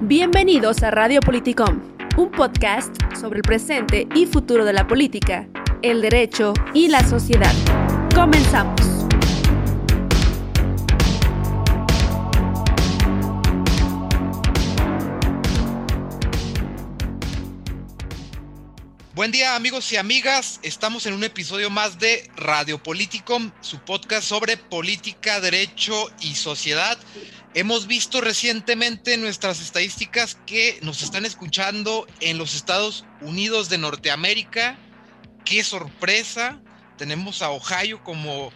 Bienvenidos 0.00 0.82
a 0.82 0.90
Radio 0.90 1.20
Politicom, 1.20 1.80
un 2.16 2.30
podcast 2.30 2.94
sobre 3.18 3.38
el 3.38 3.42
presente 3.42 4.06
y 4.14 4.26
futuro 4.26 4.64
de 4.64 4.72
la 4.72 4.86
política, 4.86 5.48
el 5.82 6.02
derecho 6.02 6.54
y 6.74 6.88
la 6.88 7.02
sociedad. 7.08 7.52
Comenzamos. 8.14 8.92
Buen 19.14 19.30
día 19.30 19.54
amigos 19.54 19.92
y 19.92 19.98
amigas, 19.98 20.58
estamos 20.62 21.06
en 21.06 21.12
un 21.12 21.22
episodio 21.22 21.70
más 21.70 21.98
de 21.98 22.28
Radio 22.34 22.82
Politicom, 22.82 23.52
su 23.60 23.78
podcast 23.78 24.26
sobre 24.26 24.56
política, 24.56 25.40
derecho 25.40 26.10
y 26.20 26.34
sociedad. 26.34 26.98
Hemos 27.54 27.86
visto 27.86 28.22
recientemente 28.22 29.12
en 29.12 29.20
nuestras 29.20 29.60
estadísticas 29.60 30.38
que 30.46 30.78
nos 30.80 31.02
están 31.02 31.26
escuchando 31.26 32.06
en 32.20 32.38
los 32.38 32.54
Estados 32.54 33.04
Unidos 33.20 33.68
de 33.68 33.76
Norteamérica. 33.76 34.78
¡Qué 35.44 35.62
sorpresa! 35.62 36.62
Tenemos 36.96 37.42
a 37.42 37.50
Ohio 37.50 38.02
como 38.02 38.50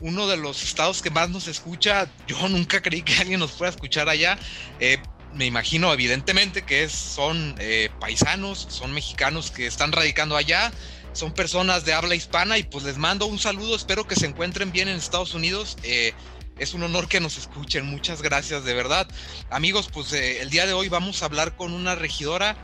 uno 0.00 0.28
de 0.28 0.38
los 0.38 0.62
estados 0.62 1.02
que 1.02 1.10
más 1.10 1.28
nos 1.28 1.46
escucha. 1.46 2.10
Yo 2.26 2.48
nunca 2.48 2.80
creí 2.80 3.02
que 3.02 3.16
alguien 3.16 3.38
nos 3.38 3.52
fuera 3.52 3.68
a 3.68 3.74
escuchar 3.74 4.08
allá. 4.08 4.38
Eh, 4.80 4.96
me 5.34 5.44
imagino 5.44 5.92
evidentemente 5.92 6.62
que 6.62 6.84
es, 6.84 6.92
son 6.92 7.54
eh, 7.58 7.90
paisanos, 8.00 8.66
son 8.70 8.94
mexicanos 8.94 9.50
que 9.50 9.66
están 9.66 9.92
radicando 9.92 10.38
allá, 10.38 10.72
son 11.12 11.34
personas 11.34 11.84
de 11.84 11.92
habla 11.92 12.14
hispana 12.14 12.56
y 12.56 12.62
pues 12.62 12.84
les 12.84 12.96
mando 12.96 13.26
un 13.26 13.38
saludo, 13.38 13.76
espero 13.76 14.06
que 14.06 14.16
se 14.16 14.24
encuentren 14.24 14.72
bien 14.72 14.88
en 14.88 14.96
Estados 14.96 15.34
Unidos. 15.34 15.76
Eh, 15.82 16.14
es 16.58 16.74
un 16.74 16.82
honor 16.82 17.08
que 17.08 17.20
nos 17.20 17.38
escuchen. 17.38 17.86
Muchas 17.86 18.22
gracias, 18.22 18.64
de 18.64 18.74
verdad. 18.74 19.06
Amigos, 19.50 19.88
pues 19.92 20.12
eh, 20.12 20.40
el 20.40 20.50
día 20.50 20.66
de 20.66 20.72
hoy 20.72 20.88
vamos 20.88 21.22
a 21.22 21.26
hablar 21.26 21.56
con 21.56 21.72
una 21.72 21.94
regidora 21.94 22.56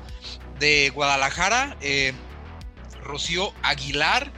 de 0.59 0.91
Guadalajara, 0.95 1.77
eh, 1.81 2.13
Rocío 3.03 3.53
Aguilar. 3.63 4.31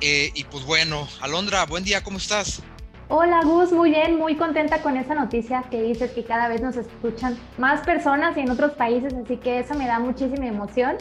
Eh, 0.00 0.30
y 0.34 0.44
pues 0.44 0.64
bueno, 0.64 1.08
Alondra, 1.20 1.64
buen 1.64 1.84
día, 1.84 2.02
¿cómo 2.02 2.18
estás? 2.18 2.62
Hola 3.08 3.40
Gus, 3.44 3.70
muy 3.72 3.90
bien, 3.90 4.18
muy 4.18 4.36
contenta 4.36 4.82
con 4.82 4.96
esa 4.96 5.14
noticia 5.14 5.64
que 5.70 5.80
dices 5.80 6.10
que 6.10 6.24
cada 6.24 6.48
vez 6.48 6.60
nos 6.60 6.76
escuchan 6.76 7.38
más 7.56 7.82
personas 7.86 8.36
y 8.36 8.40
en 8.40 8.50
otros 8.50 8.72
países, 8.72 9.14
así 9.14 9.36
que 9.36 9.60
eso 9.60 9.74
me 9.74 9.86
da 9.86 10.00
muchísima 10.00 10.46
emoción. 10.46 10.96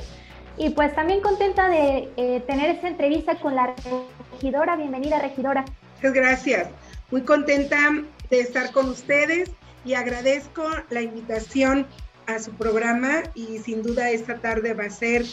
Y 0.56 0.70
pues 0.70 0.96
también 0.96 1.20
contenta 1.20 1.68
de 1.68 2.42
tener 2.48 2.70
esta 2.70 2.88
entrevista 2.88 3.36
con 3.40 3.56
la 3.56 3.76
regidora. 4.32 4.78
Bienvenida, 4.78 5.20
regidora. 5.20 5.66
Muchas 5.98 6.14
gracias 6.14 6.70
muy 7.12 7.22
contenta 7.22 8.04
de 8.30 8.40
estar 8.40 8.72
con 8.72 8.90
ustedes 8.90 9.52
y 9.84 9.94
agradezco 9.94 10.68
la 10.90 11.02
invitación 11.02 11.86
a 12.28 12.40
su 12.40 12.52
programa 12.52 13.24
y 13.36 13.60
sin 13.60 13.84
duda 13.84 14.10
esta 14.10 14.40
tarde 14.40 14.74
va 14.74 14.86
a 14.86 14.90
ser 14.90 15.26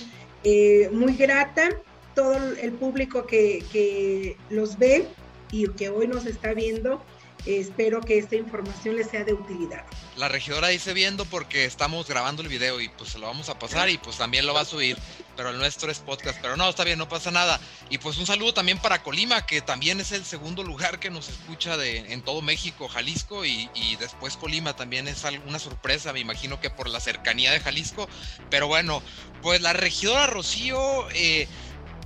eh, 0.45 0.91
muy 0.93 1.15
grata. 1.15 1.71
Todo 2.15 2.37
el 2.61 2.73
público 2.73 3.27
que, 3.27 3.65
que 3.73 4.37
los 4.51 4.79
ve 4.79 5.07
y 5.51 5.69
que 5.69 5.89
hoy 5.89 6.07
nos 6.07 6.27
está 6.27 6.53
viendo 6.53 7.03
espero 7.47 8.01
que 8.01 8.19
esta 8.19 8.37
información 8.37 8.97
les 8.97 9.11
sea 9.11 9.25
de 9.25 9.33
utilidad. 9.33 9.85
La 10.17 10.29
regidora 10.29 10.69
dice 10.69 10.93
viendo 10.93 11.25
porque 11.25 11.65
estamos 11.65 12.07
grabando 12.07 12.43
el 12.43 12.49
video 12.49 12.81
y 12.81 12.89
pues 12.89 13.11
se 13.11 13.19
lo 13.19 13.27
vamos 13.27 13.49
a 13.49 13.59
pasar 13.59 13.89
y 13.89 13.99
pues 13.99 14.19
también 14.19 14.47
lo 14.47 14.55
va 14.55 14.61
a 14.61 14.65
subir, 14.65 14.97
pero 15.37 15.51
el 15.51 15.59
nuestro 15.59 15.91
es 15.91 15.99
podcast, 15.99 16.39
pero 16.41 16.57
no, 16.57 16.69
está 16.69 16.85
bien, 16.85 16.99
no 16.99 17.09
pasa 17.09 17.31
nada. 17.31 17.59
Y 17.91 17.99
pues 17.99 18.19
un 18.19 18.27
saludo 18.27 18.55
también 18.55 18.79
para 18.79 19.03
Colima, 19.03 19.47
que 19.47 19.61
también 19.61 20.01
es 20.01 20.13
el 20.13 20.25
segundo 20.25 20.63
lugar 20.63 21.01
que 21.01 21.11
nos 21.11 21.29
escucha 21.29 21.77
de, 21.77 22.13
en 22.13 22.23
todo 22.23 22.43
México, 22.43 22.89
Jalisco, 22.89 23.45
y, 23.45 23.69
después 23.99 24.37
Colima 24.37 24.75
también 24.75 25.09
es 25.09 25.25
una 25.47 25.59
sorpresa, 25.59 26.13
me 26.13 26.21
imagino 26.21 26.61
que 26.61 26.71
por 26.71 26.89
la 26.89 27.01
cercanía 27.01 27.53
de 27.53 27.61
Jalisco, 27.61 28.09
pero 28.51 28.67
bueno, 28.67 29.03
pues 29.43 29.61
la 29.61 29.73
regidora 29.73 30.27
Rocío 30.27 31.09
eh, 31.11 31.47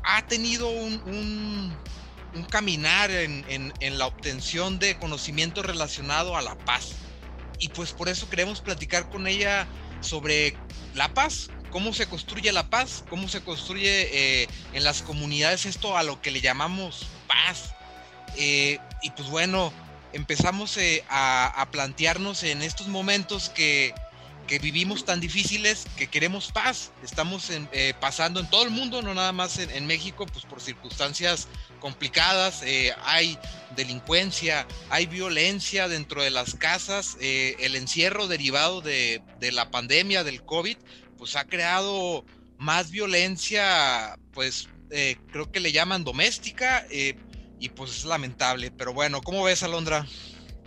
ha 0.02 0.26
tenido 0.26 0.68
un 0.68 1.76
caminar 2.44 3.10
en, 3.10 3.72
la 3.80 4.06
obtención 4.06 4.78
de 4.78 4.98
conocimiento 4.98 5.62
relacionado 5.62 6.36
a 6.36 6.42
la 6.42 6.56
paz. 6.56 6.92
Y 7.58 7.68
pues 7.68 7.92
por 7.92 8.08
eso 8.08 8.28
queremos 8.28 8.60
platicar 8.60 9.08
con 9.08 9.26
ella 9.26 9.66
sobre 10.00 10.56
la 10.94 11.12
paz, 11.14 11.48
cómo 11.70 11.92
se 11.92 12.06
construye 12.06 12.52
la 12.52 12.68
paz, 12.68 13.04
cómo 13.08 13.28
se 13.28 13.42
construye 13.42 14.42
eh, 14.42 14.48
en 14.72 14.84
las 14.84 15.02
comunidades 15.02 15.66
esto 15.66 15.96
a 15.96 16.02
lo 16.02 16.20
que 16.20 16.30
le 16.30 16.40
llamamos 16.40 17.06
paz. 17.26 17.74
Eh, 18.36 18.78
y 19.02 19.10
pues 19.10 19.28
bueno, 19.28 19.72
empezamos 20.12 20.76
eh, 20.76 21.04
a, 21.08 21.66
plantearnos 21.70 22.42
en 22.42 22.62
estos 22.62 22.88
momentos 22.88 23.48
que, 23.50 23.94
vivimos 24.62 25.04
tan 25.04 25.18
difíciles 25.18 25.86
que 25.96 26.06
queremos 26.06 26.52
paz. 26.52 26.92
Estamos 27.02 27.50
pasando 28.00 28.38
en 28.38 28.48
todo 28.48 28.62
el 28.62 28.70
mundo, 28.70 29.02
no 29.02 29.12
nada 29.12 29.32
más 29.32 29.58
en, 29.58 29.70
en 29.70 29.86
México, 29.86 30.24
pues 30.24 30.44
por 30.44 30.60
circunstancias 30.60 31.48
complicadas, 31.76 32.62
eh, 32.62 32.92
hay 33.04 33.38
delincuencia, 33.74 34.66
hay 34.90 35.06
violencia 35.06 35.88
dentro 35.88 36.22
de 36.22 36.30
las 36.30 36.54
casas, 36.54 37.16
eh, 37.20 37.56
el 37.60 37.76
encierro 37.76 38.26
derivado 38.26 38.80
de, 38.80 39.22
la 39.52 39.70
pandemia 39.70 40.24
del 40.24 40.42
COVID, 40.42 40.76
pues 41.18 41.36
ha 41.36 41.44
creado 41.44 42.24
más 42.58 42.90
violencia, 42.90 44.18
pues 44.32 44.68
eh, 44.90 45.16
creo 45.30 45.50
que 45.50 45.60
le 45.60 45.72
llaman 45.72 46.04
doméstica 46.04 46.86
y 47.58 47.68
pues 47.70 47.90
es 47.90 48.04
lamentable, 48.04 48.70
pero 48.70 48.92
bueno, 48.92 49.20
¿cómo 49.22 49.44
ves 49.44 49.62
Alondra? 49.62 50.06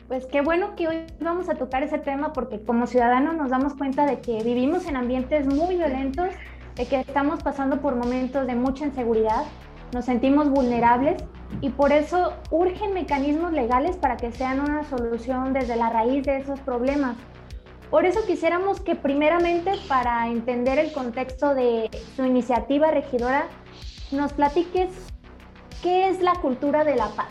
Pues 0.07 0.25
qué 0.25 0.41
bueno 0.41 0.75
que 0.75 0.87
hoy 0.87 1.05
vamos 1.19 1.49
a 1.49 1.55
tocar 1.55 1.83
ese 1.83 1.99
tema 1.99 2.33
porque 2.33 2.59
como 2.59 2.87
ciudadanos 2.87 3.35
nos 3.35 3.51
damos 3.51 3.75
cuenta 3.75 4.07
de 4.07 4.19
que 4.21 4.41
vivimos 4.43 4.87
en 4.87 4.95
ambientes 4.95 5.45
muy 5.45 5.75
violentos, 5.75 6.29
de 6.75 6.87
que 6.87 6.99
estamos 6.99 7.43
pasando 7.43 7.79
por 7.79 7.95
momentos 7.95 8.47
de 8.47 8.55
mucha 8.55 8.85
inseguridad 8.85 9.45
nos 9.91 10.05
sentimos 10.05 10.49
vulnerables 10.49 11.23
y 11.61 11.69
por 11.69 11.91
eso 11.91 12.33
urgen 12.51 12.93
mecanismos 12.93 13.51
legales 13.51 13.97
para 13.97 14.17
que 14.17 14.31
sean 14.31 14.59
una 14.59 14.83
solución 14.83 15.53
desde 15.53 15.75
la 15.75 15.89
raíz 15.89 16.23
de 16.23 16.37
esos 16.37 16.59
problemas. 16.59 17.15
Por 17.89 18.05
eso 18.05 18.19
quisiéramos 18.27 18.81
que 18.81 18.95
primeramente 18.95 19.71
para 19.87 20.27
entender 20.27 20.77
el 20.77 20.91
contexto 20.91 21.55
de 21.55 21.89
su 22.15 22.23
iniciativa 22.23 22.91
regidora, 22.91 23.47
nos 24.11 24.33
platiques 24.33 24.89
qué 25.81 26.09
es 26.09 26.21
la 26.21 26.35
cultura 26.35 26.83
de 26.83 26.95
la 26.95 27.07
paz. 27.09 27.29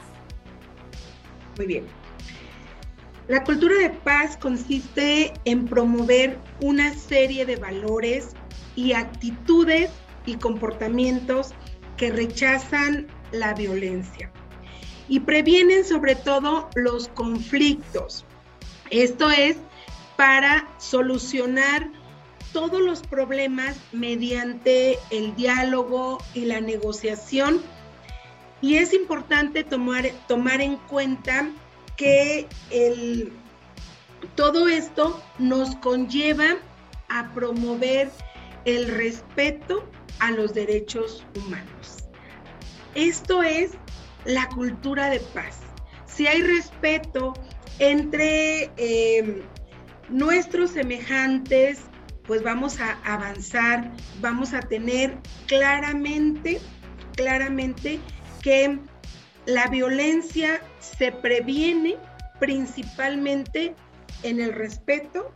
Muy 1.56 1.66
bien. 1.66 1.84
La 3.28 3.44
cultura 3.44 3.74
de 3.76 3.90
paz 3.90 4.36
consiste 4.36 5.32
en 5.44 5.66
promover 5.66 6.38
una 6.60 6.94
serie 6.94 7.44
de 7.44 7.56
valores 7.56 8.34
y 8.74 8.94
actitudes 8.94 9.90
y 10.24 10.36
comportamientos 10.36 11.52
que 11.98 12.10
rechazan 12.10 13.06
la 13.32 13.52
violencia 13.52 14.32
y 15.08 15.20
previenen 15.20 15.84
sobre 15.84 16.14
todo 16.14 16.70
los 16.74 17.08
conflictos. 17.08 18.24
Esto 18.90 19.30
es 19.30 19.56
para 20.16 20.66
solucionar 20.78 21.90
todos 22.52 22.80
los 22.80 23.02
problemas 23.02 23.76
mediante 23.92 24.98
el 25.10 25.34
diálogo 25.36 26.18
y 26.34 26.46
la 26.46 26.60
negociación. 26.60 27.60
Y 28.60 28.76
es 28.76 28.92
importante 28.94 29.64
tomar, 29.64 30.08
tomar 30.26 30.60
en 30.60 30.76
cuenta 30.76 31.50
que 31.96 32.46
el, 32.70 33.32
todo 34.34 34.68
esto 34.68 35.22
nos 35.38 35.76
conlleva 35.76 36.56
a 37.08 37.32
promover 37.34 38.10
el 38.64 38.88
respeto 38.88 39.88
a 40.20 40.30
los 40.30 40.54
derechos 40.54 41.24
humanos. 41.36 42.04
Esto 42.94 43.42
es 43.42 43.72
la 44.24 44.48
cultura 44.48 45.10
de 45.10 45.20
paz. 45.20 45.58
Si 46.06 46.26
hay 46.26 46.42
respeto 46.42 47.34
entre 47.78 48.70
eh, 48.76 49.42
nuestros 50.08 50.72
semejantes, 50.72 51.80
pues 52.26 52.42
vamos 52.42 52.80
a 52.80 52.98
avanzar, 53.04 53.90
vamos 54.20 54.52
a 54.52 54.60
tener 54.60 55.16
claramente, 55.46 56.60
claramente 57.14 58.00
que 58.42 58.78
la 59.46 59.66
violencia 59.68 60.60
se 60.80 61.12
previene 61.12 61.96
principalmente 62.38 63.74
en 64.22 64.40
el 64.40 64.52
respeto 64.52 65.32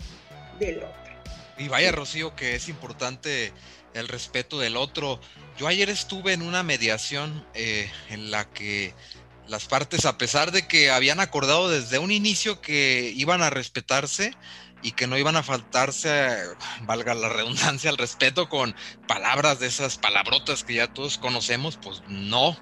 del 0.58 0.78
otro. 0.78 1.12
Y 1.58 1.68
vaya, 1.68 1.92
Rocío, 1.92 2.34
que 2.34 2.56
es 2.56 2.68
importante 2.68 3.52
el 3.94 4.08
respeto 4.08 4.58
del 4.58 4.76
otro. 4.76 5.20
Yo 5.58 5.66
ayer 5.66 5.90
estuve 5.90 6.32
en 6.32 6.42
una 6.42 6.62
mediación 6.62 7.46
eh, 7.54 7.90
en 8.08 8.30
la 8.30 8.50
que 8.50 8.94
las 9.48 9.66
partes, 9.66 10.06
a 10.06 10.18
pesar 10.18 10.52
de 10.52 10.66
que 10.66 10.90
habían 10.90 11.20
acordado 11.20 11.68
desde 11.68 11.98
un 11.98 12.10
inicio 12.10 12.60
que 12.60 13.12
iban 13.14 13.42
a 13.42 13.50
respetarse 13.50 14.32
y 14.82 14.92
que 14.92 15.06
no 15.06 15.18
iban 15.18 15.36
a 15.36 15.42
faltarse, 15.42 16.36
valga 16.82 17.14
la 17.14 17.28
redundancia, 17.28 17.90
al 17.90 17.98
respeto 17.98 18.48
con 18.48 18.74
palabras 19.06 19.60
de 19.60 19.66
esas 19.66 19.98
palabrotas 19.98 20.64
que 20.64 20.74
ya 20.74 20.92
todos 20.92 21.18
conocemos, 21.18 21.76
pues 21.76 22.02
no, 22.08 22.56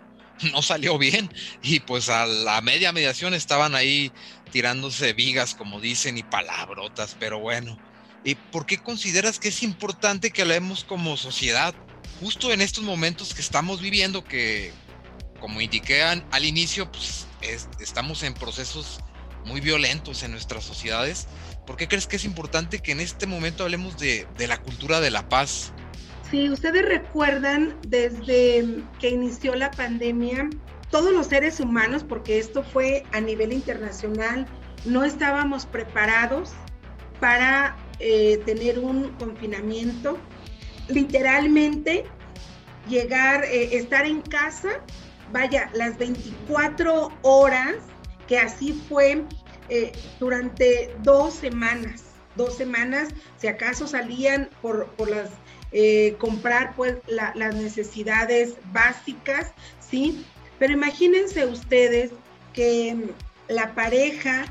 no 0.52 0.62
salió 0.62 0.98
bien. 0.98 1.32
Y 1.62 1.80
pues 1.80 2.08
a 2.08 2.26
la 2.26 2.60
media 2.60 2.92
mediación 2.92 3.34
estaban 3.34 3.74
ahí 3.74 4.12
tirándose 4.50 5.12
vigas, 5.12 5.54
como 5.54 5.80
dicen, 5.80 6.18
y 6.18 6.22
palabrotas, 6.22 7.16
pero 7.18 7.38
bueno 7.38 7.78
¿Y 8.24 8.34
¿Por 8.34 8.66
qué 8.66 8.78
consideras 8.78 9.38
que 9.38 9.48
es 9.48 9.62
importante 9.62 10.30
que 10.30 10.42
hablemos 10.42 10.84
como 10.84 11.16
sociedad? 11.16 11.74
Justo 12.20 12.52
en 12.52 12.60
estos 12.60 12.84
momentos 12.84 13.34
que 13.34 13.40
estamos 13.40 13.80
viviendo, 13.80 14.24
que 14.24 14.72
como 15.40 15.60
indiqué 15.60 16.02
al 16.02 16.44
inicio, 16.44 16.90
pues 16.92 17.26
estamos 17.80 18.22
en 18.22 18.34
procesos 18.34 19.00
muy 19.46 19.62
violentos 19.62 20.22
en 20.22 20.32
nuestras 20.32 20.64
sociedades. 20.64 21.28
¿Por 21.66 21.76
qué 21.76 21.88
crees 21.88 22.06
que 22.06 22.16
es 22.16 22.26
importante 22.26 22.80
que 22.80 22.92
en 22.92 23.00
este 23.00 23.26
momento 23.26 23.64
hablemos 23.64 23.96
de, 23.98 24.26
de 24.36 24.46
la 24.46 24.58
cultura 24.58 25.00
de 25.00 25.10
la 25.10 25.28
paz? 25.30 25.72
Si 26.30 26.50
ustedes 26.50 26.84
recuerdan, 26.84 27.76
desde 27.88 28.84
que 29.00 29.08
inició 29.08 29.54
la 29.54 29.70
pandemia, 29.70 30.50
todos 30.90 31.12
los 31.12 31.28
seres 31.28 31.58
humanos, 31.58 32.04
porque 32.06 32.38
esto 32.38 32.62
fue 32.62 33.04
a 33.12 33.20
nivel 33.20 33.52
internacional, 33.52 34.46
no 34.84 35.04
estábamos 35.04 35.64
preparados 35.64 36.50
para 37.18 37.76
eh, 38.00 38.40
tener 38.46 38.78
un 38.78 39.10
confinamiento. 39.18 40.18
Literalmente, 40.88 42.04
llegar, 42.88 43.44
eh, 43.44 43.76
estar 43.76 44.06
en 44.06 44.22
casa, 44.22 44.80
vaya, 45.32 45.70
las 45.74 45.98
24 45.98 47.12
horas, 47.22 47.76
que 48.26 48.38
así 48.38 48.72
fue 48.88 49.22
eh, 49.68 49.92
durante 50.18 50.94
dos 51.02 51.34
semanas. 51.34 52.04
Dos 52.36 52.56
semanas, 52.56 53.10
si 53.36 53.48
acaso 53.48 53.86
salían 53.86 54.48
por, 54.62 54.88
las 55.08 55.30
comprar 56.18 56.74
pues 56.74 56.96
las 57.06 57.54
necesidades 57.54 58.54
básicas, 58.72 59.52
¿sí? 59.78 60.24
Pero 60.58 60.72
imagínense 60.72 61.46
ustedes 61.46 62.10
que 62.54 62.96
la 63.46 63.74
pareja 63.74 64.46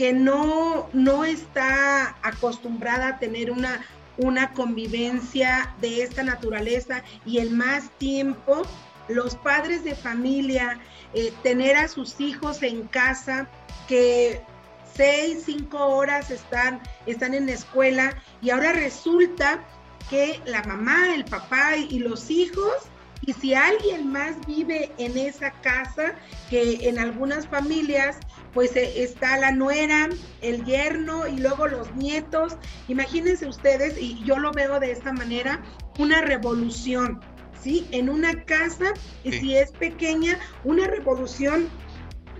que 0.00 0.14
no, 0.14 0.88
no 0.94 1.26
está 1.26 2.16
acostumbrada 2.22 3.08
a 3.08 3.18
tener 3.18 3.50
una, 3.50 3.84
una 4.16 4.50
convivencia 4.54 5.74
de 5.82 6.02
esta 6.02 6.22
naturaleza 6.22 7.02
y 7.26 7.36
el 7.36 7.50
más 7.50 7.90
tiempo, 7.98 8.62
los 9.08 9.36
padres 9.36 9.84
de 9.84 9.94
familia, 9.94 10.80
eh, 11.12 11.34
tener 11.42 11.76
a 11.76 11.86
sus 11.86 12.18
hijos 12.18 12.62
en 12.62 12.84
casa 12.86 13.46
que 13.88 14.40
seis, 14.90 15.42
cinco 15.44 15.76
horas 15.88 16.30
están, 16.30 16.80
están 17.04 17.34
en 17.34 17.44
la 17.44 17.52
escuela 17.52 18.16
y 18.40 18.48
ahora 18.48 18.72
resulta 18.72 19.62
que 20.08 20.40
la 20.46 20.62
mamá, 20.62 21.14
el 21.14 21.26
papá 21.26 21.76
y 21.76 21.98
los 21.98 22.30
hijos 22.30 22.72
y 23.26 23.32
si 23.34 23.54
alguien 23.54 24.10
más 24.10 24.34
vive 24.46 24.92
en 24.98 25.16
esa 25.18 25.50
casa, 25.50 26.14
que 26.48 26.88
en 26.88 26.98
algunas 26.98 27.46
familias 27.46 28.18
pues 28.52 28.74
eh, 28.76 29.02
está 29.02 29.36
la 29.38 29.52
nuera, 29.52 30.08
el 30.40 30.64
yerno 30.64 31.26
y 31.28 31.38
luego 31.38 31.66
los 31.66 31.94
nietos, 31.94 32.56
imagínense 32.88 33.46
ustedes, 33.46 33.96
y 34.00 34.22
yo 34.24 34.38
lo 34.38 34.52
veo 34.52 34.80
de 34.80 34.90
esta 34.90 35.12
manera, 35.12 35.62
una 35.98 36.22
revolución, 36.22 37.20
¿sí? 37.60 37.86
En 37.92 38.08
una 38.08 38.44
casa, 38.44 38.92
y 39.22 39.32
si 39.32 39.56
es 39.56 39.70
pequeña, 39.72 40.38
una 40.64 40.86
revolución 40.86 41.68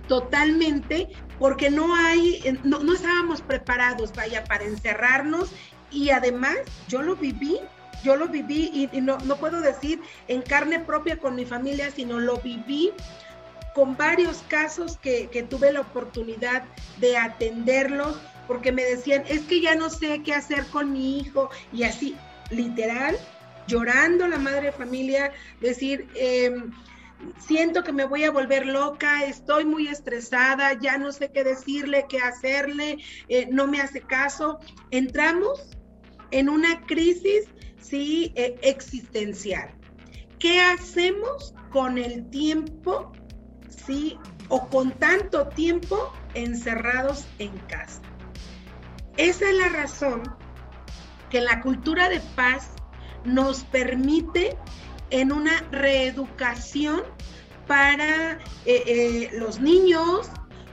totalmente 0.07 1.07
porque 1.39 1.69
no 1.69 1.95
hay, 1.95 2.59
no, 2.63 2.79
no 2.79 2.93
estábamos 2.93 3.41
preparados, 3.41 4.11
vaya, 4.13 4.43
para 4.43 4.65
encerrarnos. 4.65 5.51
Y 5.89 6.09
además 6.09 6.57
yo 6.87 7.01
lo 7.01 7.15
viví 7.15 7.59
yo 8.03 8.15
lo 8.15 8.27
viví 8.27 8.89
y, 8.91 9.01
no, 9.01 9.17
no 9.19 9.37
puedo 9.37 9.61
decir 9.61 10.01
en 10.27 10.41
carne 10.41 10.79
propia 10.79 11.17
con 11.17 11.35
mi 11.35 11.45
familia, 11.45 11.91
sino 11.91 12.19
lo 12.19 12.37
viví 12.37 12.91
con 13.73 13.95
varios 13.95 14.43
casos 14.47 14.97
que, 14.97 15.29
que, 15.31 15.43
tuve 15.43 15.71
la 15.71 15.81
oportunidad 15.81 16.63
de 16.97 17.17
atenderlos, 17.17 18.17
porque 18.47 18.71
me 18.71 18.83
decían, 18.83 19.23
es 19.29 19.41
que 19.43 19.61
ya 19.61 19.75
no 19.75 19.89
sé 19.89 20.21
qué 20.23 20.33
hacer 20.33 20.65
con 20.67 20.91
mi 20.91 21.19
hijo, 21.19 21.49
y 21.71 21.83
así, 21.83 22.17
literal, 22.49 23.17
llorando 23.67 24.27
la 24.27 24.37
madre 24.37 24.67
de 24.67 24.71
familia, 24.73 25.31
decir, 25.61 26.09
em, 26.15 26.71
siento 27.37 27.83
que 27.83 27.93
me 27.93 28.05
voy 28.05 28.23
a 28.23 28.31
volver 28.31 28.65
loca, 28.65 29.23
estoy 29.25 29.65
muy 29.65 29.87
estresada, 29.87 30.73
ya 30.73 30.97
no 30.97 31.11
sé 31.11 31.31
qué 31.31 31.43
decirle, 31.43 32.05
qué 32.09 32.19
hacerle, 32.19 32.97
eh, 33.29 33.47
no 33.51 33.67
me 33.67 33.81
hace 33.81 34.01
caso. 34.01 34.59
Entramos 34.89 35.77
en 36.31 36.49
una 36.49 36.81
crisis 36.85 37.45
¿sí? 37.81 38.31
E, 38.35 38.57
existencial. 38.61 39.69
¿Qué 40.39 40.59
hacemos 40.59 41.53
con 41.71 41.97
el 41.97 42.29
tiempo, 42.29 43.11
sí? 43.69 44.17
O 44.49 44.67
con 44.67 44.91
tanto 44.91 45.47
tiempo 45.49 46.13
encerrados 46.33 47.27
en 47.39 47.57
casa. 47.67 48.01
Esa 49.17 49.49
es 49.49 49.57
la 49.57 49.69
razón 49.69 50.23
que 51.29 51.41
la 51.41 51.61
cultura 51.61 52.09
de 52.09 52.19
paz 52.35 52.71
nos 53.23 53.63
permite 53.65 54.57
en 55.09 55.31
una 55.31 55.61
reeducación 55.71 57.03
para 57.67 58.33
eh, 58.65 58.83
eh, 58.85 59.29
los 59.33 59.59
niños, 59.59 60.29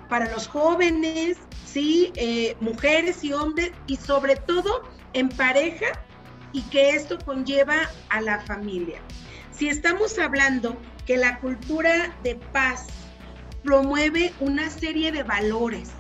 para 0.08 0.30
los 0.32 0.46
jóvenes, 0.48 1.36
¿sí? 1.66 2.12
Eh, 2.16 2.56
mujeres 2.60 3.22
y 3.22 3.32
hombres, 3.32 3.72
y 3.86 3.96
sobre 3.96 4.36
todo 4.36 4.82
en 5.12 5.28
pareja 5.28 5.86
y 6.52 6.62
que 6.62 6.90
esto 6.90 7.18
conlleva 7.24 7.76
a 8.08 8.20
la 8.20 8.40
familia. 8.40 9.00
Si 9.50 9.68
estamos 9.68 10.18
hablando 10.18 10.76
que 11.06 11.16
la 11.16 11.38
cultura 11.40 12.14
de 12.22 12.36
paz 12.36 12.86
promueve 13.64 14.32
una 14.40 14.70
serie 14.70 15.10
de 15.12 15.22
valores 15.22 15.90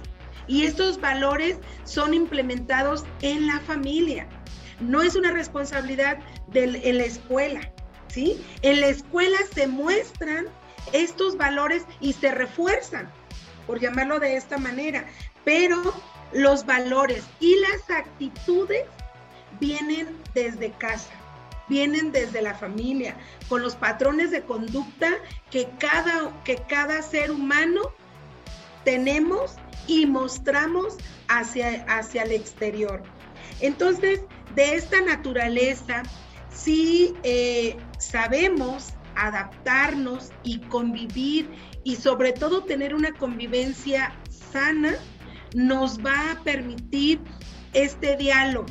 y 0.46 0.64
estos 0.64 1.00
valores 1.00 1.58
son 1.84 2.14
implementados 2.14 3.04
en 3.20 3.46
la 3.46 3.60
familia, 3.60 4.28
no 4.80 5.02
es 5.02 5.16
una 5.16 5.32
responsabilidad 5.32 6.18
de 6.48 6.92
la 6.92 7.04
escuela, 7.04 7.72
¿sí? 8.08 8.44
En 8.62 8.80
la 8.80 8.86
escuela 8.86 9.38
se 9.52 9.66
muestran 9.66 10.46
estos 10.92 11.36
valores 11.36 11.84
y 12.00 12.12
se 12.12 12.30
refuerzan, 12.30 13.10
por 13.66 13.80
llamarlo 13.80 14.20
de 14.20 14.36
esta 14.36 14.56
manera, 14.56 15.04
pero 15.44 15.94
los 16.32 16.64
valores 16.64 17.24
y 17.40 17.56
las 17.56 17.90
actitudes 17.90 18.84
vienen 19.60 20.16
desde 20.44 20.70
casa, 20.72 21.10
vienen 21.68 22.12
desde 22.12 22.42
la 22.42 22.54
familia, 22.54 23.16
con 23.48 23.62
los 23.62 23.74
patrones 23.74 24.30
de 24.30 24.42
conducta 24.42 25.10
que 25.50 25.68
cada, 25.78 26.32
que 26.44 26.56
cada 26.56 27.02
ser 27.02 27.30
humano 27.30 27.82
tenemos 28.84 29.56
y 29.86 30.06
mostramos 30.06 30.96
hacia, 31.28 31.84
hacia 31.88 32.22
el 32.22 32.32
exterior. 32.32 33.02
Entonces, 33.60 34.20
de 34.54 34.74
esta 34.74 35.00
naturaleza, 35.00 36.02
si 36.50 37.14
eh, 37.22 37.76
sabemos 37.98 38.94
adaptarnos 39.16 40.30
y 40.44 40.60
convivir 40.60 41.50
y 41.84 41.96
sobre 41.96 42.32
todo 42.32 42.64
tener 42.64 42.94
una 42.94 43.12
convivencia 43.12 44.14
sana, 44.30 44.94
nos 45.54 45.98
va 46.04 46.32
a 46.32 46.44
permitir 46.44 47.20
este 47.72 48.16
diálogo, 48.16 48.66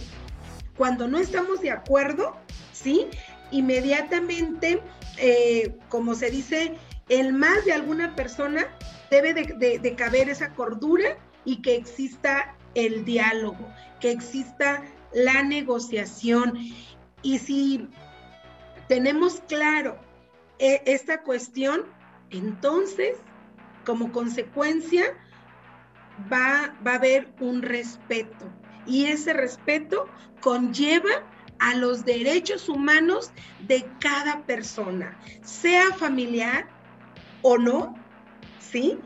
cuando 0.77 1.07
no 1.07 1.17
estamos 1.17 1.61
de 1.61 1.71
acuerdo, 1.71 2.37
¿sí? 2.71 3.07
Inmediatamente, 3.51 4.81
eh, 5.17 5.75
como 5.89 6.13
se 6.13 6.29
dice, 6.29 6.75
el 7.09 7.33
más 7.33 7.65
de 7.65 7.73
alguna 7.73 8.15
persona 8.15 8.67
debe 9.09 9.33
de, 9.33 9.95
caber 9.95 10.29
esa 10.29 10.53
cordura 10.53 11.17
y 11.45 11.61
que 11.61 11.75
exista 11.75 12.55
el 12.75 13.05
diálogo, 13.05 13.67
que 13.99 14.11
exista 14.11 14.83
la 15.13 15.41
negociación. 15.43 16.57
Y 17.23 17.39
si 17.39 17.87
tenemos 18.87 19.41
claro 19.47 19.97
eh, 20.59 20.81
esta 20.85 21.23
cuestión, 21.23 21.85
entonces, 22.29 23.17
como 23.85 24.11
consecuencia, 24.11 25.05
va, 26.31 26.75
va 26.85 26.91
a 26.91 26.95
haber 26.95 27.33
un 27.39 27.61
respeto. 27.61 28.45
Y 28.87 29.05
ese 29.05 29.33
respeto 29.33 30.07
conlleva 30.41 31.23
a 31.59 31.75
los 31.75 32.05
derechos 32.05 32.69
humanos 32.69 33.31
de 33.67 33.85
cada 33.99 34.45
persona, 34.45 35.17
sea 35.43 35.91
familiar 35.93 36.67
o 37.41 37.57
no, 37.57 37.95
¿sí? 38.59 38.97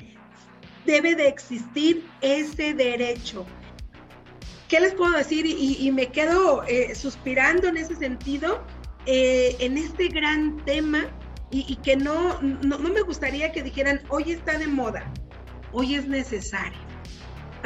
Debe 0.85 1.15
de 1.15 1.27
existir 1.27 2.05
ese 2.21 2.73
derecho. 2.73 3.45
¿Qué 4.67 4.79
les 4.79 4.93
puedo 4.93 5.11
decir? 5.11 5.45
Y, 5.45 5.91
me 5.91 6.07
quedo 6.07 6.63
eh, 6.63 6.95
suspirando 6.95 7.67
en 7.67 7.77
ese 7.77 7.95
sentido, 7.95 8.63
eh, 9.05 9.55
en 9.59 9.77
este 9.77 10.07
gran 10.07 10.63
tema, 10.65 11.07
y, 11.53 11.75
que 11.77 11.97
no, 11.97 12.41
no 12.41 12.79
me 12.79 13.01
gustaría 13.01 13.51
que 13.51 13.61
dijeran, 13.61 14.01
hoy 14.07 14.31
está 14.31 14.57
de 14.57 14.67
moda, 14.67 15.03
hoy 15.73 15.95
es 15.95 16.07
necesario. 16.07 16.90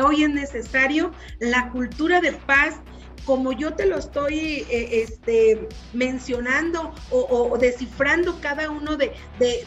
Hoy 0.04 0.24
es 0.24 0.30
necesario 0.30 1.12
la 1.40 1.70
cultura 1.72 2.22
de 2.22 2.34
paz 2.34 2.80
como 3.26 3.52
yo 3.52 3.74
te 3.74 3.86
lo 3.86 3.98
estoy 3.98 4.66
eh, 4.70 5.04
este, 5.04 5.68
mencionando 5.94 6.94
o, 7.10 7.58
descifrando 7.58 8.40
cada 8.40 8.70
uno 8.70 8.96
de, 8.98 9.14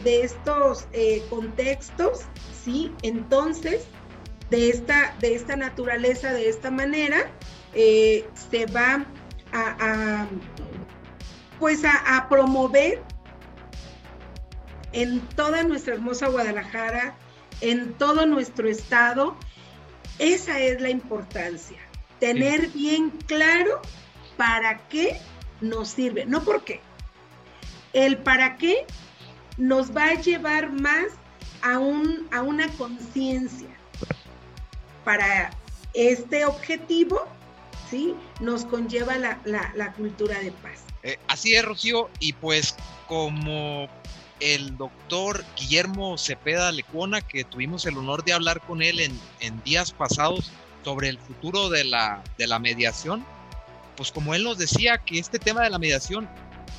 estos 0.05 0.87
eh, 0.93 1.21
contextos, 1.29 2.21
¿sí? 2.63 2.91
Entonces, 3.01 3.85
de 4.49 4.69
esta, 4.69 5.13
de 5.19 5.35
esta 5.35 5.55
naturaleza, 5.55 6.31
de 6.31 6.49
esta 6.49 6.71
manera, 6.71 7.29
eh, 7.73 8.27
se 8.49 8.65
va 8.67 9.05
a, 9.51 10.27
pues 11.59 11.83
a, 11.83 12.27
promover 12.29 13.01
en 14.93 15.19
toda 15.35 15.63
nuestra 15.63 15.95
hermosa 15.95 16.29
Guadalajara, 16.29 17.15
en 17.61 17.93
todo 17.93 18.25
nuestro 18.25 18.69
estado. 18.69 19.35
Esa 20.19 20.59
es 20.59 20.81
la 20.81 20.89
importancia, 20.89 21.79
tener 22.19 22.67
bien 22.69 23.09
claro 23.25 23.81
para 24.37 24.79
qué 24.89 25.17
nos 25.61 25.89
sirve, 25.89 26.25
no 26.25 26.43
por 26.43 26.63
qué. 26.63 26.81
El 27.93 28.17
para 28.17 28.57
qué 28.57 28.85
nos 29.57 29.95
va 29.95 30.09
a 30.09 30.13
llevar 30.15 30.71
más 30.71 31.07
a, 31.61 31.79
un, 31.79 32.27
a 32.31 32.41
una 32.41 32.67
conciencia. 32.73 33.69
Para 35.03 35.51
este 35.93 36.45
objetivo, 36.45 37.25
¿sí? 37.89 38.15
Nos 38.39 38.65
conlleva 38.65 39.17
la, 39.17 39.93
cultura 39.93 40.39
de 40.39 40.51
paz. 40.51 40.83
Eh, 41.03 41.17
así 41.27 41.55
es, 41.55 41.63
Rocío, 41.63 42.09
y 42.19 42.33
pues 42.33 42.75
como 43.07 43.87
el 44.39 44.77
doctor 44.77 45.43
Guillermo 45.57 46.17
Cepeda 46.17 46.71
Lecuona, 46.71 47.21
que 47.21 47.43
tuvimos 47.43 47.85
el 47.85 47.97
honor 47.97 48.23
de 48.23 48.33
hablar 48.33 48.61
con 48.61 48.81
él 48.81 48.99
en, 48.99 49.63
días 49.63 49.91
pasados 49.91 50.51
sobre 50.83 51.09
el 51.09 51.17
futuro 51.17 51.69
de 51.69 51.83
la, 51.83 52.23
de 52.37 52.47
la 52.47 52.59
mediación, 52.59 53.25
pues 53.97 54.11
como 54.11 54.33
él 54.33 54.43
nos 54.43 54.57
decía 54.57 54.97
que 54.97 55.19
este 55.19 55.39
tema 55.39 55.61
de 55.61 55.69
la 55.69 55.79
mediación 55.79 56.29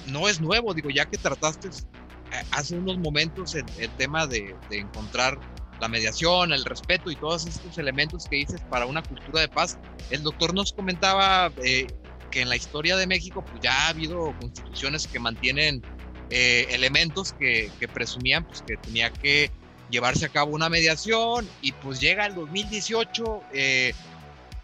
no 0.06 0.28
es 0.28 0.40
nuevo, 0.40 0.72
digo, 0.72 0.90
ya 0.90 1.06
que 1.06 1.18
trataste 1.18 1.68
eh, 1.68 2.42
hace 2.52 2.76
unos 2.76 2.98
momentos 2.98 3.54
el, 3.54 3.90
tema 3.98 4.26
de, 4.26 4.56
encontrar 4.70 5.38
la 5.80 5.88
mediación, 5.88 6.52
el 6.52 6.64
respeto 6.64 7.10
y 7.10 7.16
todos 7.16 7.46
estos 7.46 7.76
elementos 7.78 8.26
que 8.26 8.36
dices 8.36 8.60
para 8.70 8.86
una 8.86 9.02
cultura 9.02 9.40
de 9.40 9.48
paz. 9.48 9.78
El 10.10 10.22
doctor 10.22 10.54
nos 10.54 10.72
comentaba 10.72 11.50
eh, 11.62 11.86
que 12.30 12.42
en 12.42 12.48
la 12.48 12.56
historia 12.56 12.96
de 12.96 13.06
México 13.06 13.44
pues 13.44 13.62
ya 13.62 13.86
ha 13.86 13.88
habido 13.88 14.34
constituciones 14.38 15.06
que 15.06 15.18
mantienen 15.18 15.82
eh, 16.30 16.66
elementos 16.70 17.32
que, 17.32 17.70
presumían 17.92 18.44
pues, 18.44 18.62
que 18.62 18.76
tenía 18.76 19.10
que 19.10 19.50
llevarse 19.90 20.26
a 20.26 20.28
cabo 20.28 20.54
una 20.54 20.68
mediación 20.68 21.48
y 21.62 21.72
pues 21.72 22.00
llega 22.00 22.26
el 22.26 22.34
2018 22.34 23.42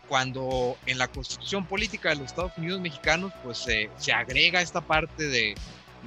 cuando 0.08 0.76
en 0.86 0.98
la 0.98 1.08
constitución 1.08 1.66
política 1.66 2.10
de 2.10 2.16
los 2.16 2.26
Estados 2.26 2.52
Unidos 2.56 2.80
mexicanos 2.80 3.32
pues 3.42 3.58
se 3.58 4.12
agrega 4.12 4.60
esta 4.60 4.80
parte 4.80 5.24
de, 5.24 5.56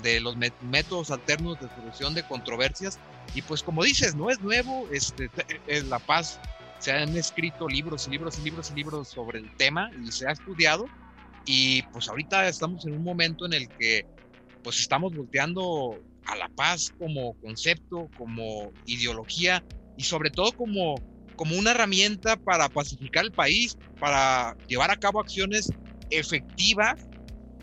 de 0.02 0.20
los 0.20 0.36
métodos 0.62 1.12
alternos 1.12 1.60
de 1.60 1.68
solución 1.70 2.14
de 2.14 2.24
controversias. 2.24 3.00
Y 3.34 3.42
pues 3.42 3.62
como 3.62 3.84
dices, 3.84 4.16
no 4.16 4.30
es 4.30 4.40
nuevo, 4.42 4.88
este, 4.92 5.30
en 5.68 5.90
La 5.90 6.00
Paz 6.00 6.40
se 6.80 6.92
han 6.92 7.16
escrito 7.18 7.68
libros 7.68 8.08
y 8.08 8.12
libros 8.12 8.40
y 8.40 8.44
libros 8.44 8.72
y 8.72 8.76
libros 8.76 9.08
sobre 9.10 9.40
el 9.40 9.56
tema 9.58 9.92
y 10.04 10.12
se 10.12 10.28
ha 10.28 10.32
estudiado. 10.32 10.88
Y 11.46 11.84
pues 11.84 12.08
ahorita 12.10 12.48
estamos 12.48 12.86
en 12.86 12.94
un 12.94 13.04
momento 13.04 13.46
en 13.46 13.54
el 13.54 13.70
que 13.70 14.06
pues 14.64 14.80
estamos 14.80 15.14
volteando 15.14 16.00
a 16.26 16.36
la 16.36 16.50
paz 16.50 16.94
como 16.98 17.34
concepto, 17.36 18.10
como 18.18 18.72
ideología 18.86 19.64
y 19.98 20.04
sobre 20.04 20.30
todo 20.30 20.52
como, 20.54 20.96
como 21.36 21.58
una 21.58 21.72
herramienta 21.72 22.38
para 22.38 22.70
pacificar 22.70 23.26
el 23.26 23.32
país, 23.32 23.78
para 24.00 24.56
llevar 24.68 24.92
a 24.92 24.98
cabo 24.98 25.20
acciones 25.20 25.72
efectivas 26.10 27.08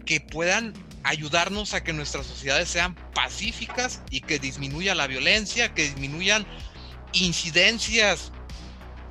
que 0.05 0.21
puedan 0.21 0.73
ayudarnos 1.03 1.75
a 1.75 1.85
que 1.85 1.93
nuestras 1.93 2.27
sociedades 2.27 2.69
sean 2.69 2.97
pacíficas 3.15 4.03
y 4.11 4.21
que 4.21 4.39
disminuya 4.39 4.95
la 4.95 5.07
violencia, 5.07 5.73
que 5.73 5.83
disminuyan 5.83 6.47
incidencias 7.13 8.33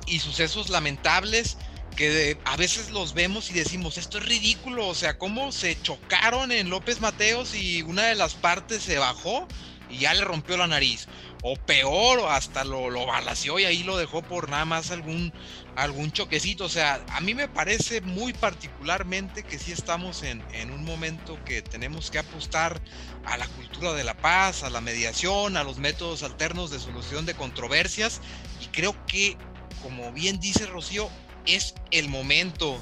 y 0.06 0.18
sucesos 0.20 0.68
lamentables 0.68 1.56
que 1.96 2.38
a 2.44 2.56
veces 2.56 2.90
los 2.90 3.14
vemos 3.14 3.50
y 3.50 3.54
decimos, 3.54 3.98
esto 3.98 4.18
es 4.18 4.26
ridículo, 4.26 4.86
o 4.86 4.94
sea, 4.94 5.18
cómo 5.18 5.50
se 5.50 5.80
chocaron 5.80 6.52
en 6.52 6.70
López 6.70 7.00
Mateos 7.00 7.54
y 7.54 7.82
una 7.82 8.04
de 8.04 8.14
las 8.14 8.34
partes 8.34 8.82
se 8.82 8.98
bajó 8.98 9.48
y 9.88 9.98
ya 9.98 10.14
le 10.14 10.24
rompió 10.24 10.56
la 10.56 10.66
nariz 10.66 11.06
o 11.42 11.54
peor, 11.56 12.28
hasta 12.28 12.64
lo, 12.64 12.90
lo 12.90 13.06
balació 13.06 13.58
y 13.58 13.64
ahí 13.64 13.82
lo 13.84 13.96
dejó 13.96 14.20
por 14.20 14.50
nada 14.50 14.64
más 14.64 14.90
algún, 14.90 15.32
algún 15.76 16.10
choquecito. 16.10 16.64
O 16.64 16.68
sea, 16.68 17.04
a 17.12 17.20
mí 17.20 17.34
me 17.34 17.48
parece 17.48 18.00
muy 18.00 18.32
particularmente 18.32 19.44
que 19.44 19.58
sí 19.58 19.70
estamos 19.70 20.22
en, 20.22 20.42
en 20.52 20.72
un 20.72 20.84
momento 20.84 21.38
que 21.44 21.62
tenemos 21.62 22.10
que 22.10 22.18
apostar 22.18 22.80
a 23.24 23.36
la 23.36 23.46
cultura 23.46 23.92
de 23.92 24.02
la 24.02 24.16
paz, 24.16 24.64
a 24.64 24.70
la 24.70 24.80
mediación, 24.80 25.56
a 25.56 25.62
los 25.62 25.78
métodos 25.78 26.24
alternos 26.24 26.70
de 26.70 26.80
solución 26.80 27.26
de 27.26 27.34
controversias. 27.34 28.20
Y 28.60 28.66
creo 28.66 28.96
que, 29.06 29.36
como 29.82 30.10
bien 30.12 30.40
dice 30.40 30.66
Rocío, 30.66 31.08
es 31.46 31.74
el 31.90 32.08
momento 32.08 32.76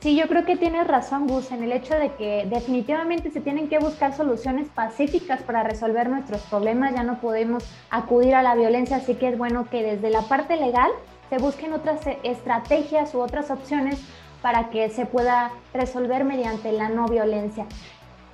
Sí, 0.00 0.14
yo 0.14 0.28
creo 0.28 0.44
que 0.44 0.56
tienes 0.56 0.86
razón, 0.86 1.26
Gus, 1.26 1.50
en 1.50 1.64
el 1.64 1.72
hecho 1.72 1.94
de 1.94 2.12
que 2.12 2.46
definitivamente 2.48 3.32
se 3.32 3.40
tienen 3.40 3.68
que 3.68 3.80
buscar 3.80 4.16
soluciones 4.16 4.68
pacíficas 4.68 5.42
para 5.42 5.64
resolver 5.64 6.08
nuestros 6.08 6.40
problemas. 6.42 6.94
Ya 6.94 7.02
no 7.02 7.20
podemos 7.20 7.64
acudir 7.90 8.36
a 8.36 8.44
la 8.44 8.54
violencia, 8.54 8.98
así 8.98 9.16
que 9.16 9.30
es 9.30 9.36
bueno 9.36 9.68
que 9.68 9.82
desde 9.82 10.10
la 10.10 10.22
parte 10.22 10.56
legal 10.56 10.92
se 11.30 11.38
busquen 11.38 11.72
otras 11.72 12.00
estrategias 12.22 13.12
u 13.12 13.18
otras 13.18 13.50
opciones 13.50 13.98
para 14.40 14.70
que 14.70 14.88
se 14.88 15.04
pueda 15.04 15.50
resolver 15.74 16.24
mediante 16.24 16.70
la 16.70 16.88
no 16.88 17.08
violencia. 17.08 17.66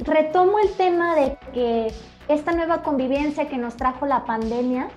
Retomo 0.00 0.59
el 0.59 0.71
tema 0.75 1.14
de 1.14 1.38
que 1.54 1.94
esta 2.28 2.52
nueva 2.52 2.83
convivencia 2.83 3.49
que 3.49 3.56
nos 3.56 3.78
trajo 3.78 4.04
la 4.04 4.26
pandemia 4.26 4.88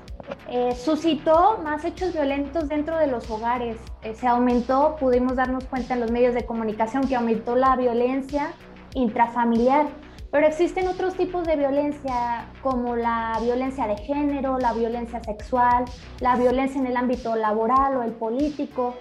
eh, 0.50 0.76
suscitó 0.76 1.60
más 1.64 1.84
hechos 1.86 2.14
violentos 2.14 2.70
dentro 2.70 2.98
de 2.98 3.08
los 3.08 3.30
hogares. 3.30 3.78
Eh, 4.02 4.14
se 4.14 4.28
aumentó, 4.28 4.96
pudimos 5.00 5.36
darnos 5.36 5.66
cuenta 5.66 5.94
en 5.94 6.00
los 6.02 6.12
medios 6.12 6.34
de 6.34 6.46
comunicación 6.46 7.08
que 7.08 7.16
aumentó 7.16 7.56
la 7.56 7.76
violencia 7.76 8.54
intrafamiliar. 8.94 9.88
Pero 10.32 10.46
existen 10.46 10.88
otros 10.88 11.16
tipos 11.16 11.48
de 11.48 11.56
violencia 11.56 12.48
como 12.62 12.96
la 12.96 13.38
violencia 13.42 13.88
de 13.88 13.98
género, 13.98 14.60
la 14.60 14.74
violencia 14.74 15.22
sexual, 15.24 15.86
la 16.20 16.36
violencia 16.36 16.80
en 16.80 16.88
el 16.88 16.98
ámbito 16.98 17.36
laboral 17.36 17.96
o 17.96 18.04
el 18.04 18.12
político, 18.12 18.96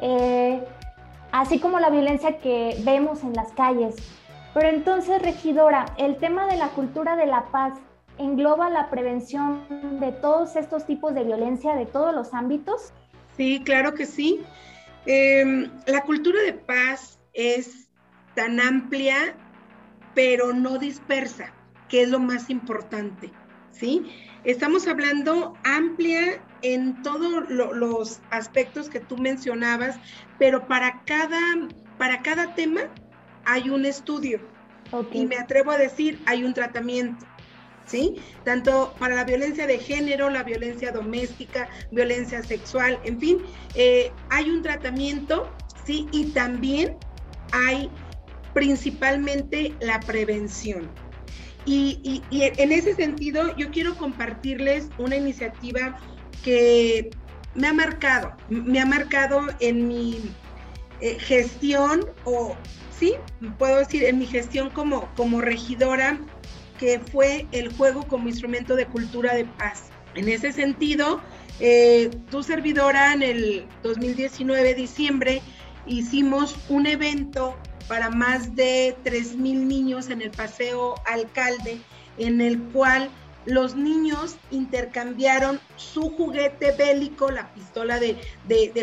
eh, 0.00 0.64
así 1.32 1.58
como 1.58 1.78
la 1.80 1.90
violencia 1.90 2.38
que 2.38 2.76
vemos 2.82 3.22
en 3.24 3.34
las 3.34 3.52
calles. 3.52 3.96
Pero 4.54 4.68
entonces, 4.68 5.20
regidora, 5.20 5.86
el 5.98 6.16
tema 6.16 6.46
de 6.46 6.56
la 6.56 6.68
cultura 6.68 7.14
de 7.14 7.26
la 7.26 7.44
paz 7.52 7.74
engloba 8.20 8.70
la 8.70 8.90
prevención 8.90 9.64
de 9.98 10.12
todos 10.12 10.56
estos 10.56 10.86
tipos 10.86 11.14
de 11.14 11.24
violencia, 11.24 11.74
de 11.74 11.86
todos 11.86 12.14
los 12.14 12.34
ámbitos? 12.34 12.92
Sí, 13.36 13.62
claro 13.64 13.94
que 13.94 14.06
sí. 14.06 14.40
Em, 15.06 15.70
la 15.86 16.02
cultura 16.02 16.42
de 16.42 16.52
paz 16.52 17.18
es 17.32 17.88
tan 18.34 18.60
amplia, 18.60 19.34
pero 20.14 20.52
no 20.52 20.78
dispersa, 20.78 21.52
que 21.88 22.02
es 22.02 22.10
lo 22.10 22.20
más 22.20 22.50
importante, 22.50 23.30
¿sí? 23.70 24.06
Estamos 24.44 24.86
hablando 24.86 25.54
amplia 25.64 26.42
en 26.62 27.02
todos 27.02 27.48
los 27.48 28.20
aspectos 28.30 28.88
que 28.88 29.00
tú 29.00 29.16
mencionabas, 29.16 29.98
pero 30.38 30.66
para 30.66 31.02
cada, 31.04 31.40
para 31.98 32.22
cada 32.22 32.54
tema 32.54 32.82
hay 33.44 33.70
un 33.70 33.84
estudio. 33.84 34.40
Y 35.12 35.26
me 35.26 35.36
atrevo 35.36 35.70
a 35.70 35.76
decir, 35.78 36.20
hay 36.26 36.44
un 36.44 36.52
tratamiento. 36.52 37.24
¿Sí? 37.86 38.16
Tanto 38.44 38.94
para 38.98 39.14
la 39.14 39.24
violencia 39.24 39.66
de 39.66 39.78
género, 39.78 40.30
la 40.30 40.42
violencia 40.42 40.92
doméstica, 40.92 41.68
violencia 41.90 42.42
sexual, 42.42 42.98
en 43.04 43.18
fin, 43.20 43.38
eh, 43.74 44.12
hay 44.30 44.50
un 44.50 44.62
tratamiento, 44.62 45.50
¿sí? 45.84 46.06
Y 46.12 46.26
también 46.26 46.96
hay 47.52 47.90
principalmente 48.54 49.74
la 49.80 50.00
prevención. 50.00 50.90
Y, 51.66 52.22
en 52.30 52.72
ese 52.72 52.94
sentido, 52.94 53.54
yo 53.56 53.70
quiero 53.70 53.96
compartirles 53.96 54.88
una 54.98 55.16
iniciativa 55.16 55.98
que 56.42 57.10
me 57.54 57.68
ha 57.68 57.72
marcado, 57.72 58.32
me 58.48 58.80
ha 58.80 58.86
marcado 58.86 59.42
en 59.60 59.86
mi 59.86 60.20
eh, 61.00 61.18
gestión 61.18 62.06
o, 62.24 62.56
sí, 62.98 63.14
puedo 63.58 63.76
decir, 63.76 64.04
en 64.04 64.18
mi 64.18 64.26
gestión 64.26 64.70
como, 64.70 65.12
como 65.14 65.40
regidora 65.40 66.18
que 66.80 66.98
fue 66.98 67.46
el 67.52 67.72
juego 67.76 68.02
como 68.08 68.28
instrumento 68.28 68.74
de 68.74 68.86
cultura 68.86 69.34
de 69.34 69.44
paz. 69.44 69.90
En 70.14 70.28
ese 70.28 70.50
sentido, 70.52 71.20
eh, 71.60 72.10
tu 72.30 72.42
servidora 72.42 73.12
en 73.12 73.22
el 73.22 73.66
2019, 73.82 74.74
diciembre, 74.74 75.42
hicimos 75.86 76.56
un 76.70 76.86
evento 76.86 77.54
para 77.86 78.08
más 78.08 78.56
de 78.56 78.96
3.000 79.04 79.36
niños 79.66 80.08
en 80.08 80.22
el 80.22 80.30
Paseo 80.30 80.94
Alcalde, 81.06 81.80
en 82.16 82.40
el 82.40 82.58
cual 82.58 83.10
los 83.46 83.74
niños 83.74 84.36
intercambiaron 84.50 85.60
su 85.76 86.10
juguete 86.10 86.72
bélico, 86.72 87.30
la 87.30 87.52
pistola 87.54 87.98
de, 87.98 88.16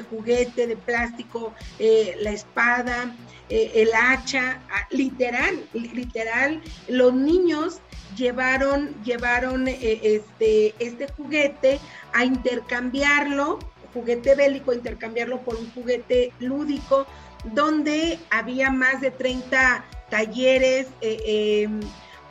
juguete, 0.09 0.67
de 0.67 0.75
plástico, 0.75 1.53
eh, 1.79 2.15
la 2.21 2.31
espada, 2.31 3.15
eh, 3.49 3.71
el 3.75 3.89
hacha, 3.93 4.61
ah, 4.71 4.87
literal, 4.89 5.63
literal, 5.73 6.61
los 6.87 7.13
niños 7.13 7.81
llevaron, 8.15 8.95
llevaron 9.03 9.67
eh, 9.67 9.99
este, 10.03 10.73
este 10.79 11.07
juguete 11.13 11.79
a 12.13 12.25
intercambiarlo, 12.25 13.59
juguete 13.93 14.35
bélico, 14.35 14.73
intercambiarlo 14.73 15.41
por 15.41 15.55
un 15.55 15.71
juguete 15.71 16.33
lúdico 16.39 17.05
donde 17.53 18.19
había 18.29 18.71
más 18.71 19.01
de 19.01 19.11
30 19.11 19.85
talleres 20.09 20.87
em, 21.01 21.79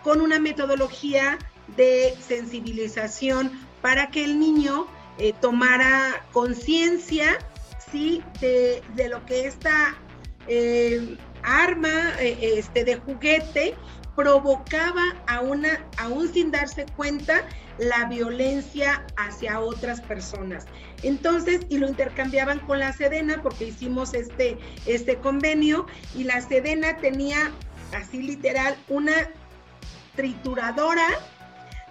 con 0.02 0.20
una 0.20 0.38
metodología 0.38 1.38
de 1.76 2.14
sensibilización 2.20 3.52
para 3.82 4.10
que 4.10 4.24
el 4.24 4.38
niño 4.38 4.86
eh, 5.18 5.32
tomara 5.40 6.24
conciencia 6.32 7.38
¿sí? 7.90 8.22
de, 8.40 8.82
lo 9.08 9.24
que 9.26 9.46
esta 9.46 9.96
em, 10.46 11.16
arma 11.42 12.14
este, 12.20 12.84
de 12.84 12.96
juguete 12.96 13.74
provocaba 14.16 15.02
a 15.26 15.40
una, 15.40 15.84
aún 15.98 16.32
sin 16.32 16.50
darse 16.50 16.86
cuenta, 16.96 17.42
la 17.78 18.06
violencia 18.06 19.04
hacia 19.16 19.60
otras 19.60 20.00
personas. 20.00 20.64
Entonces, 21.02 21.60
y 21.68 21.76
lo 21.76 21.86
intercambiaban 21.86 22.60
con 22.60 22.78
la 22.78 22.92
Sedena 22.94 23.42
porque 23.42 23.66
hicimos 23.66 24.14
este, 24.14 24.58
este 24.86 25.16
convenio 25.16 25.86
y 26.14 26.24
la 26.24 26.40
Sedena 26.40 26.96
tenía, 26.96 27.52
así 27.94 28.22
literal, 28.22 28.76
una 28.88 29.12
trituradora. 30.16 31.06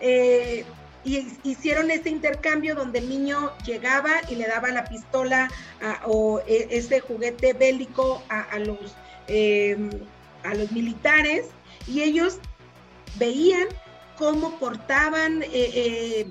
Eh, 0.08 0.64
y 1.04 1.28
hicieron 1.44 1.90
este 1.90 2.12
intercambio 2.12 2.76
donde 2.76 3.00
el 3.00 3.10
niño 3.10 3.52
llegaba 3.66 4.12
y 4.30 4.36
le 4.36 4.46
daba 4.48 4.70
la 4.70 4.86
pistola 4.86 5.50
o 6.04 6.42
e, 6.48 6.68
ese 6.70 7.00
juguete 7.00 7.54
bélico 7.54 8.24
a, 8.30 8.60
los, 8.60 8.96
em, 9.28 9.90
a 10.44 10.54
los 10.54 10.72
militares 10.72 11.48
y 11.88 12.02
ellos 12.02 12.40
veían 13.18 13.68
cómo 14.16 14.60
portaban 14.60 15.42
eh, 15.42 15.50
eh, 15.54 16.28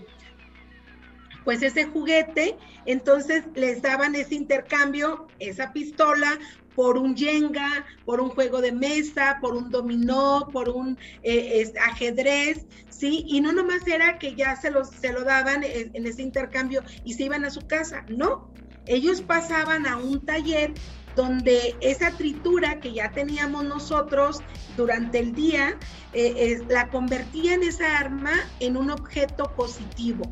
pues 1.44 1.62
ese 1.62 1.84
juguete, 1.84 2.56
entonces 2.86 3.44
les 3.54 3.82
daban 3.82 4.14
ese 4.14 4.36
intercambio, 4.36 5.26
esa 5.40 5.72
pistola 5.72 6.38
por 6.74 6.98
un 6.98 7.14
yenga, 7.16 7.84
por 8.04 8.20
un 8.20 8.30
juego 8.30 8.60
de 8.60 8.72
mesa, 8.72 9.38
por 9.40 9.54
un 9.54 9.70
dominó, 9.70 10.48
por 10.52 10.68
un 10.68 10.98
eh, 11.22 11.72
ajedrez, 11.82 12.66
¿sí? 12.88 13.24
Y 13.26 13.40
no 13.40 13.52
nomás 13.52 13.86
era 13.86 14.18
que 14.18 14.34
ya 14.34 14.56
se, 14.56 14.70
los, 14.70 14.88
se 14.88 15.12
lo 15.12 15.24
daban 15.24 15.62
en 15.64 16.06
ese 16.06 16.22
intercambio 16.22 16.82
y 17.04 17.14
se 17.14 17.24
iban 17.24 17.44
a 17.44 17.50
su 17.50 17.66
casa, 17.66 18.04
no, 18.08 18.50
ellos 18.86 19.22
pasaban 19.22 19.86
a 19.86 19.96
un 19.96 20.24
taller 20.24 20.72
donde 21.16 21.76
esa 21.80 22.10
tritura 22.10 22.80
que 22.80 22.92
ya 22.92 23.10
teníamos 23.12 23.64
nosotros 23.64 24.40
durante 24.76 25.20
el 25.20 25.32
día, 25.32 25.78
eh, 26.12 26.60
la 26.68 26.88
convertía 26.88 27.54
en 27.54 27.62
esa 27.62 27.98
arma 27.98 28.32
en 28.60 28.76
un 28.76 28.90
objeto 28.90 29.52
positivo, 29.54 30.24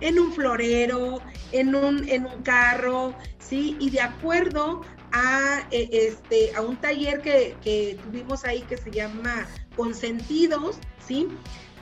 en 0.00 0.18
un 0.18 0.32
florero, 0.32 1.20
en 1.52 1.74
un, 1.74 2.08
en 2.08 2.26
un 2.26 2.42
carro, 2.42 3.14
¿sí? 3.38 3.76
Y 3.80 3.90
de 3.90 4.02
acuerdo 4.02 4.82
a, 5.16 5.66
eh, 5.70 5.88
este, 5.92 6.54
a 6.54 6.60
un 6.60 6.76
taller 6.76 7.22
que, 7.22 7.56
que 7.62 7.98
tuvimos 8.04 8.44
ahí 8.44 8.60
que 8.62 8.76
se 8.76 8.90
llama 8.90 9.46
Consentidos, 9.74 10.78
¿sí? 11.06 11.26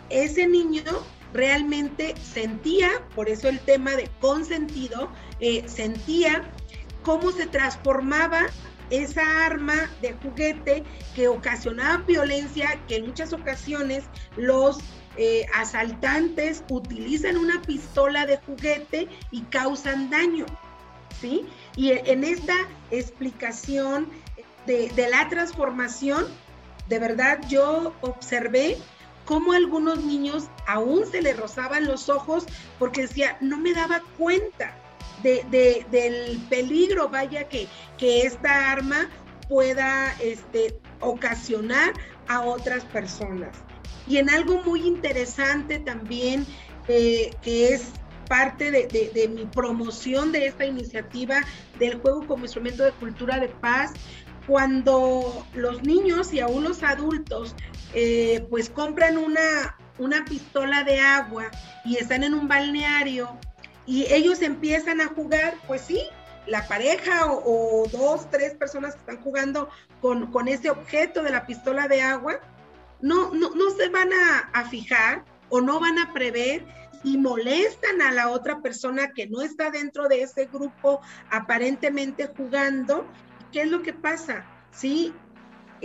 Ese 0.09 0.47
niño 0.47 0.83
realmente 1.33 2.15
sentía, 2.23 2.91
por 3.15 3.29
eso 3.29 3.49
el 3.49 3.59
tema 3.59 3.97
de 3.97 4.09
consentido, 4.21 5.11
eh, 5.41 5.65
sentía 5.67 6.49
cómo 7.03 7.33
se 7.33 7.47
transformaba 7.47 8.47
esa 8.91 9.45
arma 9.45 9.91
de 10.01 10.13
juguete 10.13 10.85
que 11.17 11.27
ocasionaba 11.27 12.05
violencia, 12.05 12.79
que 12.87 12.97
en 12.97 13.07
muchas 13.07 13.33
ocasiones 13.33 14.05
los 14.37 14.79
eh, 15.17 15.47
asaltantes 15.55 16.63
utilizan 16.71 17.37
una 17.37 17.61
pistola 17.63 18.27
de 18.27 18.37
juguete 18.39 19.09
y 19.33 19.43
causan 19.43 20.11
daño, 20.11 20.47
Y 21.25 21.91
en 21.91 22.25
esta 22.25 22.55
explicación 22.91 24.09
de, 24.67 25.09
la 25.11 25.29
transformación, 25.29 26.27
de 26.89 26.99
verdad 26.99 27.41
yo 27.49 27.95
observé 28.01 28.77
cómo 29.25 29.53
algunos 29.53 30.05
niños 30.05 30.45
aún 30.67 31.07
se 31.11 31.23
les 31.23 31.37
rozaban 31.37 31.87
los 31.87 32.09
ojos 32.09 32.47
porque 32.79 33.03
decía, 33.03 33.37
no 33.41 33.59
me 33.59 33.73
daba 33.73 34.03
cuenta 34.19 34.77
de, 35.23 35.85
del 35.91 36.39
peligro, 36.51 37.09
vaya, 37.09 37.49
que, 37.49 37.67
que 37.97 38.23
esta 38.23 38.71
arma 38.71 39.09
pueda 39.49 40.15
este, 40.21 40.79
ocasionar 41.01 41.95
a 42.29 42.43
otras 42.43 42.85
personas. 42.85 43.57
Y 44.07 44.19
en 44.19 44.29
algo 44.29 44.63
muy 44.63 44.87
interesante 44.87 45.79
también, 45.79 46.47
eh, 46.89 47.31
que 47.43 47.69
es 47.69 47.93
parte 48.25 48.71
de, 48.71 48.87
de, 48.87 49.29
mi 49.29 49.45
promoción 49.47 50.33
de 50.33 50.47
esta 50.47 50.65
iniciativa 50.65 51.41
del 51.79 52.01
juego 52.01 52.27
como 52.27 52.45
instrumento 52.45 52.85
de 52.85 52.93
cultura 52.93 53.39
de 53.39 53.49
paz, 53.49 53.93
cuando 54.47 55.47
los 55.55 55.83
niños 55.83 56.33
y 56.33 56.41
aún 56.41 56.65
los 56.65 56.83
adultos 56.83 57.55
eh, 57.95 58.47
pues 58.51 58.69
compran 58.69 59.17
una, 59.17 59.77
una 59.99 60.25
pistola 60.25 60.85
de 60.85 61.01
agua 61.01 61.51
y 61.85 61.97
están 61.97 62.25
en 62.25 62.35
un 62.35 62.49
balneario 62.49 63.39
y 63.87 64.13
ellos 64.13 64.43
empiezan 64.43 65.01
a 65.01 65.09
jugar, 65.09 65.55
pues 65.67 65.83
sí, 65.83 66.01
la 66.47 66.67
pareja 66.69 67.27
o, 67.27 67.87
dos, 67.91 68.29
tres 68.31 68.55
personas 68.55 68.95
que 68.95 69.01
están 69.01 69.23
jugando 69.23 69.69
con, 70.01 70.31
con, 70.31 70.49
ese 70.49 70.71
objeto 70.71 71.23
de 71.23 71.31
la 71.31 71.47
pistola 71.47 71.89
de 71.89 72.03
agua, 72.03 72.41
no, 73.01 73.33
no, 73.33 73.51
no 73.51 73.71
se 73.71 73.89
van 73.89 74.11
a, 74.13 74.51
a, 74.53 74.65
fijar 74.69 75.25
o 75.49 75.61
no 75.61 75.81
van 75.81 75.99
a 75.99 76.13
prever 76.13 76.67
y 77.05 77.19
molestan 77.19 78.03
a 78.03 78.11
la 78.13 78.31
otra 78.31 78.61
persona 78.61 79.13
que 79.13 79.27
no 79.27 79.43
está 79.43 79.71
dentro 79.71 80.09
de 80.09 80.23
ese 80.23 80.47
grupo 80.47 81.01
aparentemente 81.31 82.31
jugando. 82.37 83.07
¿Qué 83.53 83.63
es 83.63 83.71
lo 83.71 83.83
que 83.83 83.93
pasa? 83.93 84.47
Sí, 84.73 85.13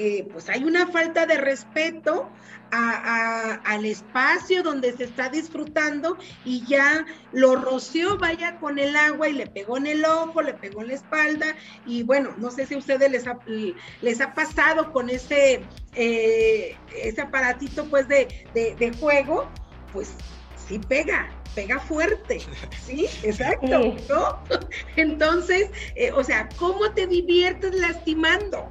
eh, 0.02 0.28
pues 0.32 0.50
hay 0.50 0.64
una 0.64 0.88
falta 0.88 1.26
de 1.26 1.36
respeto 1.36 2.30
al 2.72 3.86
espacio 3.86 4.64
donde 4.64 4.96
se 4.96 5.04
está 5.04 5.28
disfrutando 5.28 6.18
y 6.46 6.64
ya 6.66 7.06
lo 7.32 7.56
roció, 7.56 8.18
vaya 8.18 8.60
con 8.60 8.80
el 8.80 8.96
agua 8.96 9.28
y 9.28 9.34
le 9.34 9.48
pegó 9.48 9.78
en 9.78 9.88
el 9.88 10.06
ojo, 10.06 10.42
le 10.42 10.54
pegó 10.54 10.82
en 10.82 10.90
la 10.90 10.94
espalda 10.94 11.48
y 11.86 12.04
bueno, 12.04 12.34
no 12.38 12.52
sé 12.52 12.66
si 12.66 12.76
a 12.76 12.78
ustedes 12.78 13.12
les 13.12 13.28
ha, 13.28 13.40
les 14.02 14.22
ha 14.22 14.34
pasado 14.34 14.94
con 14.94 15.10
ese, 15.10 15.62
eh, 15.96 16.78
ese 16.96 17.22
aparatito 17.22 17.86
pues 17.90 18.08
de, 18.08 18.28
de, 18.54 18.94
juego, 19.00 19.50
pues 19.92 20.14
sí 20.70 20.80
pega, 20.80 21.30
pega 21.56 21.80
fuerte, 21.80 22.40
¿sí? 22.86 23.08
Exacto, 23.24 23.96
¿no? 24.08 24.40
Entonces, 24.96 25.70
eh, 25.96 26.12
o 26.12 26.24
sea, 26.24 26.48
¿cómo 26.58 26.92
te 26.92 27.08
diviertes 27.08 27.74
lastimando? 27.74 28.70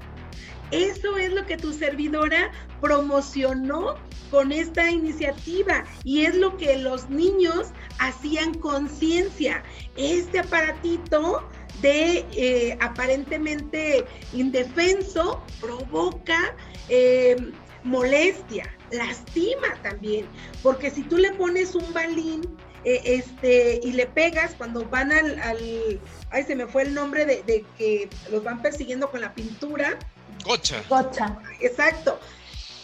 Eso 0.70 1.16
es 1.16 1.32
lo 1.32 1.44
que 1.46 1.56
tu 1.56 1.72
servidora 1.72 2.52
promocionó 2.80 3.96
con 4.30 4.52
esta 4.52 4.90
iniciativa 4.90 5.84
y 6.04 6.26
es 6.26 6.36
lo 6.36 6.56
que 6.56 6.76
los 6.76 7.08
niños 7.08 7.68
hacían 7.98 8.54
conciencia. 8.54 9.62
Este 9.96 10.40
aparatito 10.40 11.48
de 11.80 12.26
eh, 12.32 12.76
aparentemente 12.80 14.04
indefenso 14.34 15.42
provoca 15.60 16.54
eh, 16.90 17.36
molestia, 17.84 18.70
lastima 18.90 19.74
también, 19.82 20.26
porque 20.62 20.90
si 20.90 21.02
tú 21.02 21.16
le 21.18 21.32
pones 21.32 21.74
un 21.74 21.92
balín 21.92 22.42
eh, 22.84 23.00
este, 23.04 23.80
y 23.82 23.92
le 23.92 24.06
pegas 24.06 24.54
cuando 24.56 24.84
van 24.84 25.12
al, 25.12 25.40
ay, 26.30 26.44
se 26.46 26.54
me 26.54 26.66
fue 26.66 26.82
el 26.82 26.94
nombre 26.94 27.26
de, 27.26 27.42
de 27.42 27.64
que 27.76 28.08
los 28.30 28.44
van 28.44 28.62
persiguiendo 28.62 29.10
con 29.10 29.20
la 29.20 29.34
pintura, 29.34 29.98
Gocha. 30.44 30.82
Gocha. 30.88 31.38
Exacto. 31.60 32.18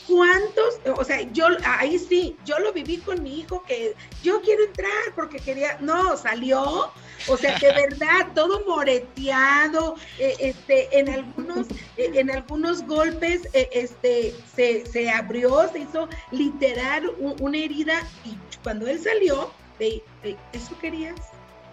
¿Cuántos? 0.06 0.80
O 0.98 1.04
sea, 1.04 1.22
yo 1.32 1.46
ahí 1.64 1.98
sí, 1.98 2.36
yo 2.44 2.58
lo 2.58 2.72
viví 2.72 2.98
con 2.98 3.22
mi 3.22 3.40
hijo 3.40 3.62
que 3.62 3.94
yo 4.22 4.42
quiero 4.42 4.64
entrar 4.64 4.90
porque 5.14 5.38
quería, 5.38 5.78
no, 5.80 6.16
salió, 6.16 6.92
o 7.26 7.36
sea, 7.36 7.58
de 7.58 7.72
verdad, 7.72 8.28
todo 8.34 8.64
moreteado, 8.66 9.96
eh, 10.18 10.34
este, 10.40 10.98
en 10.98 11.08
algunos, 11.08 11.68
eh, 11.96 12.10
en 12.14 12.30
algunos 12.30 12.86
golpes, 12.86 13.48
eh, 13.54 13.68
este, 13.72 14.34
se, 14.54 14.84
se, 14.84 15.10
abrió, 15.10 15.68
se 15.72 15.80
hizo 15.80 16.08
literal 16.30 17.10
una 17.18 17.56
herida 17.56 18.02
y 18.24 18.36
cuando 18.62 18.86
él 18.86 19.00
salió, 19.00 19.50
¿eso 19.78 20.78
querías? 20.80 21.20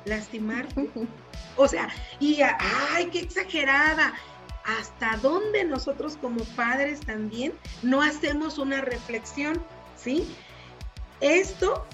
Lastimarte. 0.06 0.90
O 1.58 1.68
sea, 1.68 1.90
y 2.20 2.40
ay, 2.42 3.08
qué 3.12 3.20
exagerada 3.20 4.14
hasta 4.66 5.18
dónde 5.18 5.64
nosotros 5.64 6.18
como 6.18 6.44
padres 6.56 7.00
también 7.02 7.54
no 7.82 8.02
hacemos 8.02 8.58
una 8.58 8.82
reflexión, 8.82 9.62
¿sí? 9.96 10.28
Esto 11.20 11.86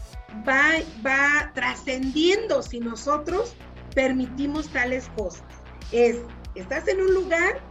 va, 0.48 0.72
va 1.06 1.52
trascendiendo 1.54 2.62
si 2.62 2.80
nosotros 2.80 3.56
permitimos 3.96 4.70
tales 4.70 5.10
cosas. 5.16 5.46
Es, 5.92 6.18
estás 6.56 6.88
en 6.88 7.02
un 7.02 7.14
lugar 7.14 7.62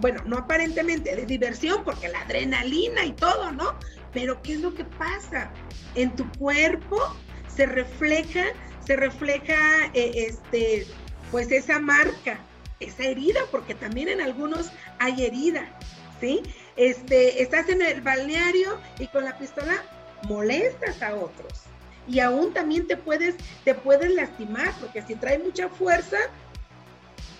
bueno, 0.00 0.22
no 0.26 0.38
aparentemente 0.38 1.14
de 1.14 1.26
diversión, 1.26 1.84
porque 1.84 2.08
la 2.08 2.22
adrenalina 2.22 3.04
y 3.04 3.12
todo, 3.12 3.52
¿no? 3.52 3.74
Pero 4.12 4.42
¿qué 4.42 4.54
es 4.54 4.60
lo 4.60 4.74
que 4.74 4.84
pasa? 4.84 5.50
En 5.94 6.14
tu 6.14 6.30
cuerpo 6.32 6.98
se 7.54 7.66
refleja, 7.66 8.44
se 8.84 8.96
refleja, 8.96 9.56
eh, 9.94 10.26
este, 10.28 10.86
pues 11.30 11.50
esa 11.50 11.78
marca, 11.78 12.38
esa 12.84 13.04
herida, 13.04 13.40
porque 13.50 13.74
también 13.74 14.08
en 14.08 14.20
algunos 14.20 14.70
hay 14.98 15.24
herida, 15.24 15.68
¿sí? 16.20 16.42
Este, 16.76 17.42
estás 17.42 17.68
en 17.68 17.82
el 17.82 18.00
balneario 18.00 18.78
y 18.98 19.06
con 19.08 19.24
la 19.24 19.36
pistola 19.38 19.82
molestas 20.28 21.02
a 21.02 21.14
otros. 21.14 21.64
Y 22.08 22.20
aún 22.20 22.52
también 22.52 22.86
te 22.86 22.96
puedes, 22.96 23.36
te 23.64 23.74
puedes 23.74 24.12
lastimar, 24.14 24.72
porque 24.80 25.02
si 25.02 25.14
trae 25.14 25.38
mucha 25.38 25.68
fuerza, 25.68 26.18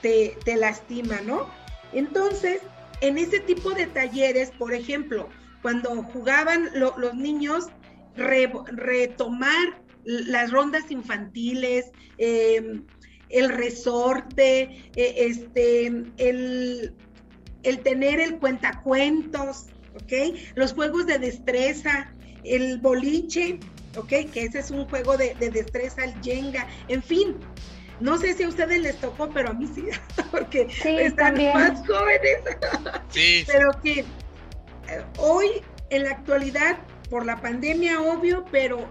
te, 0.00 0.36
te 0.44 0.56
lastima, 0.56 1.20
¿no? 1.22 1.50
Entonces, 1.92 2.60
en 3.00 3.18
ese 3.18 3.40
tipo 3.40 3.70
de 3.70 3.86
talleres, 3.86 4.50
por 4.52 4.72
ejemplo, 4.72 5.28
cuando 5.62 6.02
jugaban 6.02 6.70
los 6.74 7.14
niños, 7.14 7.66
retomar 8.16 9.80
las 10.04 10.50
rondas 10.50 10.90
infantiles, 10.90 11.92
em, 12.18 12.84
el 13.32 13.48
resorte, 13.48 14.90
e, 14.94 15.26
este, 15.26 15.86
el, 15.86 16.94
el, 17.62 17.78
tener 17.80 18.20
el 18.20 18.38
cuentacuentos, 18.38 19.66
¿ok? 19.94 20.36
Los 20.54 20.74
juegos 20.74 21.06
de 21.06 21.18
destreza, 21.18 22.12
el 22.44 22.78
boliche, 22.78 23.58
¿ok? 23.96 24.30
Que 24.32 24.44
ese 24.44 24.60
es 24.60 24.70
un 24.70 24.86
juego 24.88 25.16
de, 25.16 25.34
destreza, 25.34 26.04
el 26.04 26.14
Jenga, 26.22 26.68
en 26.88 27.02
fin. 27.02 27.36
No 28.00 28.18
sé 28.18 28.34
si 28.34 28.42
a 28.42 28.48
ustedes 28.48 28.80
les 28.80 28.96
tocó, 28.96 29.30
pero 29.30 29.50
a 29.50 29.52
mí 29.52 29.68
sí, 29.72 29.84
porque 30.30 30.68
están 30.84 31.34
más 31.34 31.86
jóvenes. 31.86 32.38
Sí. 33.10 33.44
Pero 33.46 33.70
que 33.82 34.00
eh, 34.00 34.04
hoy, 35.18 35.62
en 35.90 36.04
la 36.04 36.10
actualidad, 36.10 36.78
por 37.10 37.24
la 37.24 37.40
pandemia, 37.40 38.00
obvio, 38.00 38.44
pero 38.50 38.88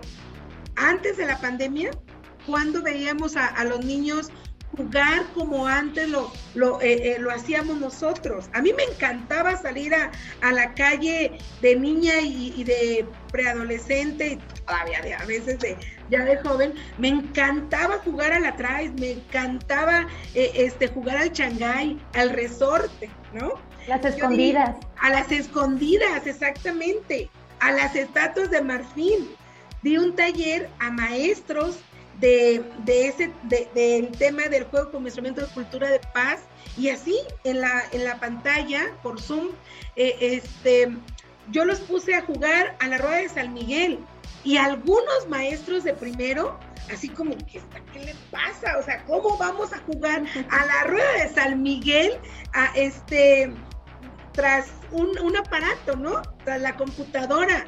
antes 0.75 1.17
de 1.17 1.25
la 1.25 1.39
pandemia, 1.39 1.91
cuando 2.45 2.81
veíamos 2.81 3.35
a, 3.35 3.63
los 3.63 3.83
niños 3.85 4.29
jugar 4.75 5.25
como 5.33 5.67
antes 5.67 6.07
lo, 6.07 6.31
lo, 6.55 6.81
eh, 6.81 7.15
eh, 7.15 7.19
lo, 7.19 7.29
hacíamos 7.29 7.77
nosotros. 7.79 8.49
A 8.53 8.61
mí 8.61 8.71
me 8.73 8.83
encantaba 8.83 9.57
salir 9.57 9.93
a, 9.93 10.11
la 10.51 10.73
calle 10.73 11.37
de 11.61 11.75
niña 11.75 12.21
y, 12.21 12.63
de 12.63 13.05
preadolescente, 13.31 14.27
y 14.33 14.61
todavía 14.65 15.01
de, 15.01 15.13
a 15.13 15.25
veces 15.25 15.59
de, 15.59 15.77
ya 16.09 16.23
de 16.23 16.37
joven, 16.37 16.73
me 16.97 17.09
encantaba 17.09 17.97
jugar 17.99 18.31
a 18.31 18.39
la 18.39 18.55
traes, 18.55 18.93
me 18.93 19.11
encantaba 19.11 20.07
eh, 20.35 20.51
este, 20.55 20.87
jugar 20.87 21.17
al 21.17 21.31
changay, 21.31 21.99
al 22.13 22.29
resorte, 22.29 23.09
¿no? 23.33 23.53
Las 23.87 24.05
escondidas. 24.05 24.77
a 25.01 25.09
las 25.09 25.31
escondidas, 25.31 26.27
exactamente, 26.27 27.29
a 27.59 27.71
las 27.71 27.95
estatuas 27.95 28.51
de 28.51 28.61
marfil 28.61 29.35
di 29.81 29.97
un 29.97 30.15
taller 30.15 30.69
a 30.79 30.91
maestros 30.91 31.79
de, 32.21 32.63
ese, 32.87 33.31
del 33.73 34.11
tema 34.11 34.43
del 34.43 34.65
juego 34.65 34.91
como 34.91 35.07
instrumento 35.07 35.41
de 35.41 35.47
cultura 35.47 35.89
de 35.89 35.99
paz 36.13 36.41
y 36.77 36.89
así 36.89 37.17
en 37.43 37.61
la, 37.61 37.83
en 37.91 38.05
la 38.05 38.19
pantalla 38.19 38.91
por 39.01 39.19
Zoom, 39.19 39.49
eh, 39.95 40.15
este, 40.21 40.95
yo 41.49 41.65
los 41.65 41.79
puse 41.79 42.15
a 42.15 42.21
jugar 42.21 42.75
a 42.79 42.87
la 42.87 42.97
rueda 42.99 43.17
de 43.17 43.29
San 43.29 43.53
Miguel 43.53 43.99
y 44.43 44.57
algunos 44.57 45.27
maestros 45.27 45.83
de 45.83 45.93
primero, 45.93 46.59
así 46.91 47.09
como, 47.09 47.35
¿qué, 47.51 47.61
¿qué 47.91 48.05
le 48.05 48.15
pasa? 48.29 48.77
O 48.77 48.83
sea, 48.83 49.03
¿cómo 49.05 49.37
vamos 49.37 49.73
a 49.73 49.79
jugar 49.79 50.23
a 50.49 50.65
la 50.65 50.83
rueda 50.85 51.11
de 51.23 51.33
San 51.33 51.61
Miguel 51.61 52.13
a 52.53 52.71
este, 52.75 53.51
tras 54.31 54.67
un, 54.91 55.17
un 55.19 55.37
aparato, 55.37 55.95
¿no? 55.95 56.21
Tras 56.43 56.61
la 56.61 56.75
computadora 56.75 57.65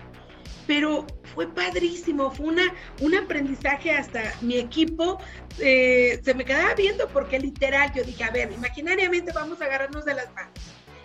pero 0.67 1.05
fue 1.33 1.47
padrísimo, 1.47 2.31
fue 2.31 2.47
una, 2.47 2.73
un 3.01 3.15
aprendizaje 3.15 3.91
hasta 3.91 4.21
mi 4.41 4.57
equipo 4.57 5.19
eh, 5.59 6.19
se 6.23 6.33
me 6.33 6.45
quedaba 6.45 6.73
viendo 6.73 7.07
porque 7.09 7.39
literal 7.39 7.91
yo 7.93 8.03
dije, 8.03 8.23
a 8.23 8.31
ver, 8.31 8.51
imaginariamente 8.51 9.31
vamos 9.33 9.61
a 9.61 9.65
agarrarnos 9.65 10.05
de 10.05 10.15
las 10.15 10.33
manos 10.33 10.53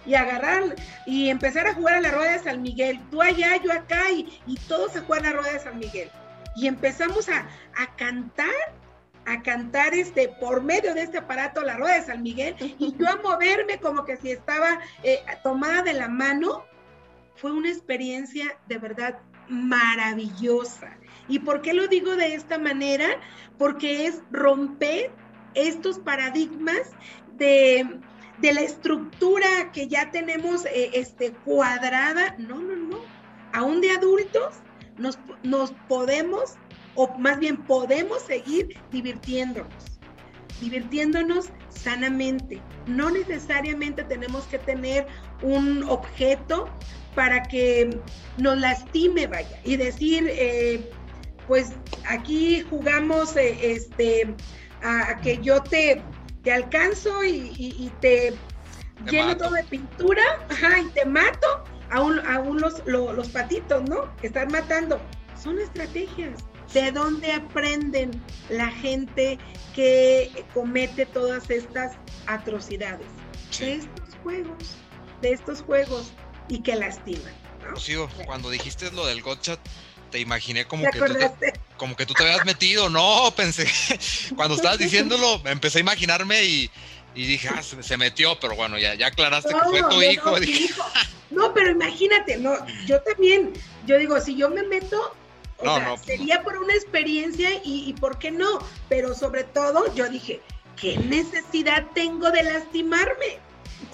y 0.07 0.15
agarrar 0.15 0.75
y 1.07 1.29
empezar 1.29 1.67
a 1.67 1.75
jugar 1.75 1.97
a 1.97 2.01
la 2.01 2.11
rueda 2.11 2.33
de 2.33 2.39
San 2.39 2.63
Miguel, 2.63 2.99
tú 3.11 3.21
allá, 3.21 3.57
yo 3.63 3.73
acá 3.73 4.11
y, 4.11 4.41
y 4.47 4.57
todos 4.69 4.97
a 4.97 5.03
jugar 5.03 5.21
a 5.21 5.31
la 5.31 5.33
rueda 5.37 5.53
de 5.53 5.61
San 5.61 5.79
Miguel. 5.79 6.11
Y 6.57 6.67
empezamos 6.67 7.29
a, 7.29 7.47
a 7.77 7.97
cantar 7.97 8.49
a 9.27 9.43
cantar 9.43 9.93
este 9.93 10.29
por 10.41 10.63
medio 10.63 10.95
de 10.95 11.03
este 11.03 11.19
aparato 11.19 11.61
la 11.61 11.77
rueda 11.77 11.97
de 11.97 12.07
San 12.07 12.23
Miguel 12.23 12.57
y 12.79 12.97
yo 12.97 13.07
a 13.07 13.17
moverme 13.17 13.79
como 13.79 14.07
que 14.07 14.17
si 14.17 14.31
estaba 14.31 14.81
eh, 15.03 15.21
tomada 15.43 15.83
de 15.83 15.93
la 15.93 16.09
mano 16.09 16.65
fue 17.37 17.53
una 17.53 17.69
experiencia 17.69 18.57
de 18.69 18.79
verdad 18.79 19.19
maravillosa. 19.49 20.97
¿Y 21.29 21.41
por 21.41 21.63
qué 21.63 21.75
lo 21.75 21.89
digo 21.89 22.17
de 22.17 22.35
esta 22.35 22.59
manera? 22.59 23.07
Porque 23.59 24.07
es 24.07 24.23
romper 24.31 25.11
estos 25.55 25.99
paradigmas 25.99 26.91
de, 27.37 28.01
la 28.41 28.61
estructura 28.61 29.73
que 29.73 29.89
ya 29.89 30.11
tenemos 30.11 30.65
eh, 30.67 30.91
este, 30.95 31.33
cuadrada. 31.33 32.35
No, 32.39 32.61
no, 32.61 32.77
no. 32.77 32.99
Aún 33.53 33.81
de 33.81 33.91
adultos 33.91 34.55
nos, 34.97 35.19
nos 35.43 35.73
podemos, 35.89 36.55
o 36.95 37.09
más 37.19 37.39
bien 37.39 37.57
podemos 37.57 38.23
seguir 38.23 38.77
divirtiéndonos 38.91 39.99
divirtiéndonos 40.61 41.51
sanamente. 41.69 42.61
No 42.87 43.11
necesariamente 43.11 44.03
tenemos 44.05 44.45
que 44.47 44.59
tener 44.59 45.07
un 45.43 45.85
objeto 45.85 46.69
para 47.19 47.43
que 47.43 47.99
nos 48.37 48.57
lastime, 48.59 49.27
vaya, 49.27 49.59
y 49.65 49.77
decir, 49.77 50.29
eh, 50.31 50.89
pues 51.49 51.73
aquí 52.09 52.65
jugamos 52.71 53.37
eh, 53.37 53.59
este, 53.61 54.37
a, 54.85 55.21
que 55.21 55.39
yo 55.39 55.61
te, 55.61 56.01
te 56.45 56.53
alcanzo 56.53 57.25
y, 57.25 57.91
te, 58.01 58.35
lleno 59.11 59.37
todo 59.37 59.51
de 59.51 59.65
pintura, 59.65 60.23
y 60.81 60.89
te 60.91 61.05
mato, 61.07 61.65
aún, 61.91 62.21
aún 62.21 62.61
los, 62.61 62.87
los, 62.87 63.29
patitos, 63.31 63.83
¿no? 63.91 64.15
Que 64.19 64.29
están 64.29 64.53
matando. 64.53 65.01
Son 65.43 65.59
estrategias. 65.59 66.45
¿De 66.73 66.93
dónde 66.93 67.33
aprenden 67.33 68.13
la 68.49 68.69
gente 68.69 69.41
que 69.75 70.45
comete 70.55 71.05
todas 71.05 71.51
estas 71.51 71.97
atrocidades? 72.29 73.09
De 73.59 73.73
estos 73.75 74.15
juegos, 74.23 74.77
de 75.21 75.33
estos 75.33 75.63
juegos 75.63 76.13
y 76.49 76.61
que 76.61 76.77
lastiman. 76.77 77.33
¿no? 77.69 78.09
cuando 78.27 78.51
dijiste 78.51 78.91
lo 78.93 79.07
del 79.07 79.23
gotcha, 79.23 79.59
te 80.11 80.21
imaginé 80.21 80.65
como 80.65 80.85
que, 80.91 80.99
tú 80.99 81.15
te, 81.15 81.53
como 81.77 81.97
que 81.97 82.07
tú 82.07 82.15
te 82.15 82.25
habías 82.25 82.45
metido. 82.45 82.89
No, 82.89 83.33
pensé, 83.37 83.67
cuando 84.37 84.55
estabas 84.55 84.79
diciéndolo, 84.79 85.43
empecé 85.47 85.79
a 85.79 85.81
imaginarme 85.83 86.45
y, 86.45 86.71
dije, 87.15 87.49
ah, 87.49 87.63
se, 87.63 87.97
metió, 87.97 88.39
pero 88.41 88.55
bueno, 88.55 88.79
ya, 88.79 88.95
ya 88.95 89.09
aclaraste 89.09 89.53
que 89.53 89.61
fue 89.61 89.83
tu 89.83 90.03
hijo. 90.03 90.37
No, 91.31 91.53
pero 91.53 91.71
imagínate, 91.71 92.39
no, 92.39 92.55
yo 92.87 93.03
también, 93.03 93.53
yo 93.87 93.99
digo, 93.99 94.21
si 94.21 94.35
yo 94.37 94.49
me 94.49 94.63
meto, 94.63 95.15
sería 96.05 96.43
por 96.43 96.57
una 96.57 96.73
experiencia 96.75 97.51
y, 97.65 97.85
y 97.89 97.93
por 97.95 98.19
qué 98.19 98.31
no, 98.31 98.61
pero 98.89 99.15
sobre 99.15 99.45
todo 99.45 99.93
yo 99.95 100.09
dije, 100.09 100.41
¿qué 100.81 100.97
necesidad 100.97 101.87
tengo 101.95 102.31
de 102.31 102.45
lastimarme? 102.45 103.39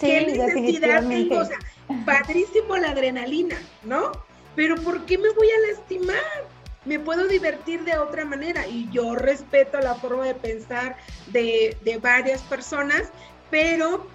¿Qué 0.01 0.27
necesidad 0.27 1.07
tengo? 1.09 1.39
O 1.39 1.45
sea, 1.45 1.59
padrísimo 2.05 2.77
la 2.77 2.91
adrenalina, 2.91 3.57
¿no? 3.83 4.13
Pero 4.57 4.77
¿por 4.77 5.05
qué 5.07 5.19
me 5.19 5.31
voy 5.31 5.49
a 5.51 5.73
lastimar? 5.73 6.49
Me 6.85 6.99
puedo 6.99 7.27
divertir 7.27 7.83
de 7.85 7.97
otra 7.97 8.25
manera 8.25 8.67
y 8.67 8.89
yo 8.91 9.15
respeto 9.15 9.81
la 9.81 9.95
forma 9.95 10.27
de 10.27 10.35
pensar 10.35 10.97
de, 11.29 11.77
varias 12.03 12.43
personas, 12.43 13.11
pero 13.51 14.07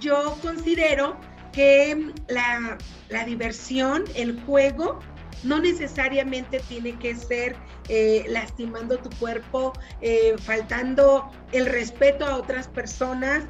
yo 0.00 0.36
considero 0.40 1.16
que 1.52 2.12
la, 2.28 2.78
diversión, 3.26 4.04
el 4.14 4.40
juego, 4.44 5.00
no 5.42 5.60
necesariamente 5.60 6.60
tiene 6.60 6.98
que 6.98 7.14
ser 7.14 7.54
eh, 7.90 8.24
lastimando 8.28 8.96
tu 8.96 9.10
cuerpo, 9.18 9.74
eh, 10.00 10.34
faltando 10.42 11.30
el 11.52 11.66
respeto 11.66 12.24
a 12.24 12.36
otras 12.36 12.66
personas, 12.68 13.44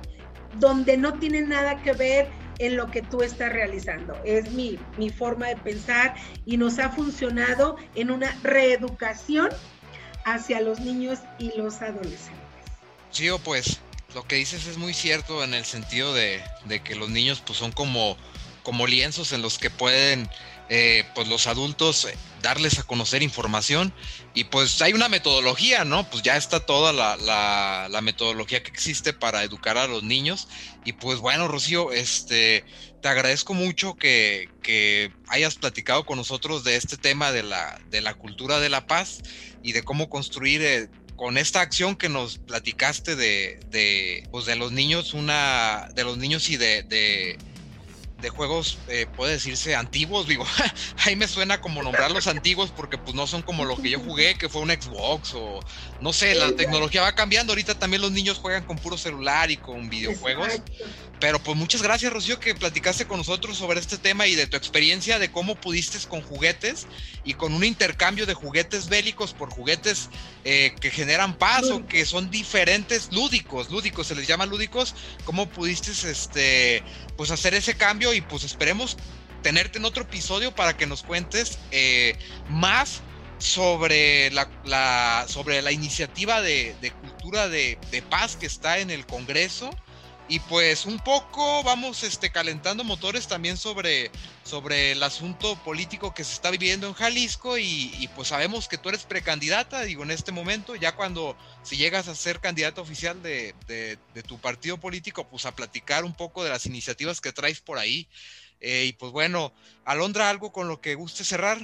donde 0.58 0.96
no 0.96 1.14
tiene 1.14 1.42
nada 1.42 1.80
que 1.82 1.92
ver 1.92 2.28
en 2.58 2.76
lo 2.76 2.90
que 2.90 3.02
tú 3.02 3.22
estás 3.22 3.52
realizando. 3.52 4.16
Es 4.24 4.50
mi, 4.52 4.78
mi 4.96 5.10
forma 5.10 5.48
de 5.48 5.56
pensar 5.56 6.14
y 6.46 6.56
nos 6.56 6.78
ha 6.78 6.90
funcionado 6.90 7.76
en 7.94 8.10
una 8.10 8.36
reeducación 8.42 9.48
hacia 10.24 10.60
los 10.60 10.80
niños 10.80 11.18
y 11.38 11.56
los 11.56 11.82
adolescentes. 11.82 12.44
Sí, 13.10 13.28
pues 13.44 13.78
lo 14.14 14.26
que 14.26 14.36
dices 14.36 14.66
es 14.66 14.78
muy 14.78 14.94
cierto 14.94 15.44
en 15.44 15.54
el 15.54 15.64
sentido 15.64 16.14
de, 16.14 16.42
de 16.64 16.80
que 16.80 16.94
los 16.94 17.10
niños 17.10 17.42
pues 17.44 17.58
son 17.58 17.72
como, 17.72 18.16
como 18.64 18.88
lienzos 18.88 19.32
en 19.32 19.42
los 19.42 19.58
que 19.58 19.70
pueden 19.70 20.28
eh, 20.70 21.04
pues 21.14 21.28
los 21.28 21.46
adultos 21.46 22.08
darles 22.40 22.78
a 22.78 22.84
conocer 22.84 23.22
información 23.22 23.92
y 24.32 24.44
pues 24.44 24.80
hay 24.80 24.94
una 24.94 25.10
metodología, 25.10 25.84
¿no? 25.84 26.08
Pues 26.08 26.22
ya 26.22 26.38
está 26.38 26.60
toda 26.60 26.92
la, 26.94 27.16
la, 27.88 28.00
metodología 28.00 28.62
que 28.62 28.70
existe 28.70 29.12
para 29.12 29.44
educar 29.44 29.76
a 29.76 29.86
los 29.86 30.02
niños 30.02 30.48
y 30.84 30.94
pues 30.94 31.18
bueno, 31.18 31.48
Rocío, 31.48 31.92
este, 31.92 32.64
te 33.02 33.08
agradezco 33.08 33.52
mucho 33.52 33.94
que, 33.94 34.48
que 34.62 35.12
hayas 35.28 35.56
platicado 35.56 36.06
con 36.06 36.16
nosotros 36.16 36.64
de 36.64 36.76
este 36.76 36.96
tema 36.96 37.30
de 37.30 37.42
la, 37.42 37.78
de 37.90 38.00
la 38.00 38.14
cultura 38.14 38.58
de 38.58 38.70
la 38.70 38.86
paz 38.86 39.20
y 39.62 39.72
de 39.72 39.82
cómo 39.82 40.08
construir 40.08 40.62
eh, 40.62 40.88
con 41.16 41.36
esta 41.36 41.60
acción 41.60 41.94
que 41.94 42.08
nos 42.08 42.38
platicaste 42.38 43.16
de, 43.16 43.60
de, 43.70 44.26
pues 44.30 44.46
de 44.46 44.56
los 44.56 44.72
niños, 44.72 45.12
una, 45.12 45.88
de 45.94 46.04
los 46.04 46.16
niños 46.16 46.48
y 46.48 46.56
de, 46.56 46.82
de 46.82 47.38
de 48.16 48.28
juegos, 48.28 48.78
eh, 48.88 49.06
puede 49.06 49.32
decirse, 49.32 49.74
antiguos, 49.74 50.26
digo, 50.26 50.44
ahí 51.04 51.16
me 51.16 51.28
suena 51.28 51.60
como 51.60 51.82
nombrarlos 51.82 52.26
antiguos 52.26 52.70
porque 52.70 52.98
pues 52.98 53.14
no 53.14 53.26
son 53.26 53.42
como 53.42 53.64
lo 53.64 53.76
que 53.76 53.90
yo 53.90 54.00
jugué, 54.00 54.36
que 54.36 54.48
fue 54.48 54.62
un 54.62 54.70
Xbox 54.70 55.32
o 55.34 55.60
no 56.04 56.12
sé, 56.12 56.34
la 56.34 56.52
tecnología 56.52 57.00
va 57.00 57.14
cambiando, 57.14 57.52
ahorita 57.52 57.78
también 57.78 58.02
los 58.02 58.12
niños 58.12 58.36
juegan 58.36 58.64
con 58.64 58.76
puro 58.76 58.98
celular 58.98 59.50
y 59.50 59.56
con 59.56 59.88
videojuegos. 59.88 60.48
Pero 61.18 61.42
pues 61.42 61.56
muchas 61.56 61.82
gracias, 61.82 62.12
Rocío, 62.12 62.38
que 62.38 62.54
platicaste 62.54 63.06
con 63.06 63.16
nosotros 63.16 63.56
sobre 63.56 63.80
este 63.80 63.96
tema 63.96 64.26
y 64.26 64.34
de 64.34 64.46
tu 64.46 64.58
experiencia 64.58 65.18
de 65.18 65.30
cómo 65.30 65.54
pudiste 65.54 65.96
con 66.06 66.20
juguetes 66.20 66.86
y 67.24 67.32
con 67.32 67.54
un 67.54 67.64
intercambio 67.64 68.26
de 68.26 68.34
juguetes 68.34 68.90
bélicos 68.90 69.32
por 69.32 69.48
juguetes 69.48 70.10
eh, 70.44 70.74
que 70.78 70.90
generan 70.90 71.38
paz 71.38 71.70
o 71.70 71.86
que 71.86 72.04
son 72.04 72.30
diferentes, 72.30 73.10
lúdicos, 73.10 73.70
lúdicos, 73.70 74.06
se 74.06 74.14
les 74.14 74.26
llama 74.26 74.44
lúdicos, 74.44 74.94
cómo 75.24 75.48
pudiste 75.48 75.92
este, 76.10 76.82
pues 77.16 77.30
hacer 77.30 77.54
ese 77.54 77.78
cambio 77.78 78.12
y 78.12 78.20
pues 78.20 78.44
esperemos 78.44 78.98
tenerte 79.40 79.78
en 79.78 79.86
otro 79.86 80.02
episodio 80.02 80.54
para 80.54 80.76
que 80.76 80.86
nos 80.86 81.02
cuentes 81.02 81.58
eh, 81.70 82.18
más 82.50 83.00
sobre 83.38 84.30
la, 84.30 85.24
sobre 85.28 85.62
la 85.62 85.72
iniciativa 85.72 86.40
de, 86.40 86.74
cultura 87.00 87.48
de, 87.48 87.78
de, 87.90 88.02
paz 88.02 88.36
que 88.36 88.46
está 88.46 88.78
en 88.78 88.90
el 88.90 89.06
Congreso 89.06 89.70
y 90.26 90.40
pues 90.40 90.86
un 90.86 90.98
poco 90.98 91.62
vamos 91.62 92.02
este, 92.02 92.30
calentando 92.30 92.82
motores 92.82 93.28
también 93.28 93.58
sobre, 93.58 94.10
sobre 94.42 94.92
el 94.92 95.02
asunto 95.02 95.54
político 95.56 96.14
que 96.14 96.24
se 96.24 96.32
está 96.32 96.50
viviendo 96.50 96.86
en 96.86 96.94
Jalisco 96.94 97.58
y, 97.58 98.08
pues 98.14 98.28
sabemos 98.28 98.66
que 98.66 98.78
tú 98.78 98.88
eres 98.88 99.04
precandidata, 99.04 99.82
digo, 99.82 100.02
en 100.02 100.10
este 100.10 100.32
momento, 100.32 100.76
ya 100.76 100.96
cuando 100.96 101.36
si 101.62 101.76
llegas 101.76 102.08
a 102.08 102.14
ser 102.14 102.40
candidata 102.40 102.80
oficial 102.80 103.22
de, 103.22 103.54
tu 104.26 104.38
partido 104.38 104.78
político, 104.78 105.28
pues 105.28 105.44
a 105.44 105.54
platicar 105.54 106.04
un 106.04 106.14
poco 106.14 106.42
de 106.42 106.50
las 106.50 106.64
iniciativas 106.64 107.20
que 107.20 107.32
traes 107.32 107.60
por 107.60 107.78
ahí. 107.78 108.08
Eh, 108.60 108.86
y 108.86 108.92
pues 108.94 109.12
bueno, 109.12 109.52
Alondra, 109.84 110.30
¿algo 110.30 110.52
con 110.52 110.68
lo 110.68 110.80
que 110.80 110.94
guste 110.94 111.22
cerrar? 111.22 111.60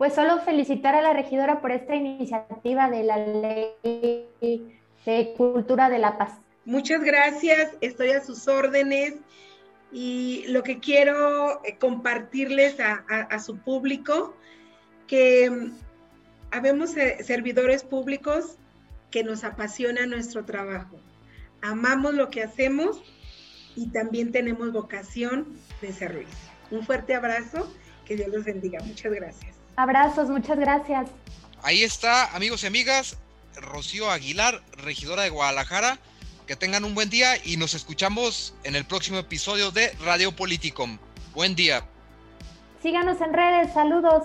Pues 0.00 0.14
solo 0.14 0.40
felicitar 0.40 0.94
a 0.94 1.02
la 1.02 1.12
regidora 1.12 1.60
por 1.60 1.72
esta 1.72 1.94
iniciativa 1.94 2.88
de 2.88 3.02
la 3.02 3.18
ley 3.18 3.76
de 5.04 5.34
cultura 5.36 5.90
de 5.90 5.98
la 5.98 6.16
paz. 6.16 6.38
Muchas 6.64 7.02
gracias, 7.02 7.76
estoy 7.82 8.12
a 8.12 8.24
sus 8.24 8.48
órdenes 8.48 9.16
y 9.92 10.46
lo 10.48 10.62
que 10.62 10.80
quiero 10.80 11.62
eh, 11.66 11.76
compartirles 11.78 12.78
a, 12.80 13.38
su 13.40 13.58
público, 13.58 14.34
que 15.06 15.50
mm, 15.50 15.74
habemos 16.50 16.96
eh, 16.96 17.22
servidores 17.22 17.84
públicos 17.84 18.56
que 19.10 19.22
nos 19.22 19.44
apasiona 19.44 20.06
nuestro 20.06 20.46
trabajo. 20.46 20.98
Amamos 21.60 22.14
lo 22.14 22.30
que 22.30 22.42
hacemos 22.42 23.02
y 23.76 23.90
también 23.90 24.32
tenemos 24.32 24.72
vocación 24.72 25.58
de 25.82 25.92
servicio. 25.92 26.38
Un 26.70 26.86
fuerte 26.86 27.14
abrazo, 27.14 27.70
que 28.06 28.16
Dios 28.16 28.28
los 28.28 28.46
bendiga. 28.46 28.80
Muchas 28.82 29.12
gracias. 29.12 29.59
Abrazos, 29.80 30.28
muchas 30.28 30.58
gracias. 30.58 31.08
Ahí 31.62 31.82
está, 31.82 32.36
amigos 32.36 32.64
y 32.64 32.66
amigas, 32.66 33.16
Rocío 33.56 34.10
Aguilar, 34.10 34.60
regidora 34.72 35.22
de 35.22 35.30
Guadalajara. 35.30 35.98
Que 36.46 36.54
tengan 36.54 36.84
un 36.84 36.94
buen 36.94 37.08
día 37.08 37.38
y 37.44 37.56
nos 37.56 37.72
escuchamos 37.72 38.52
en 38.64 38.76
el 38.76 38.84
próximo 38.84 39.18
episodio 39.18 39.70
de 39.70 39.92
Radio 40.04 40.32
Politicom. 40.36 40.98
Buen 41.32 41.54
día. 41.54 41.86
Síganos 42.82 43.22
en 43.22 43.32
redes, 43.32 43.72
saludos. 43.72 44.24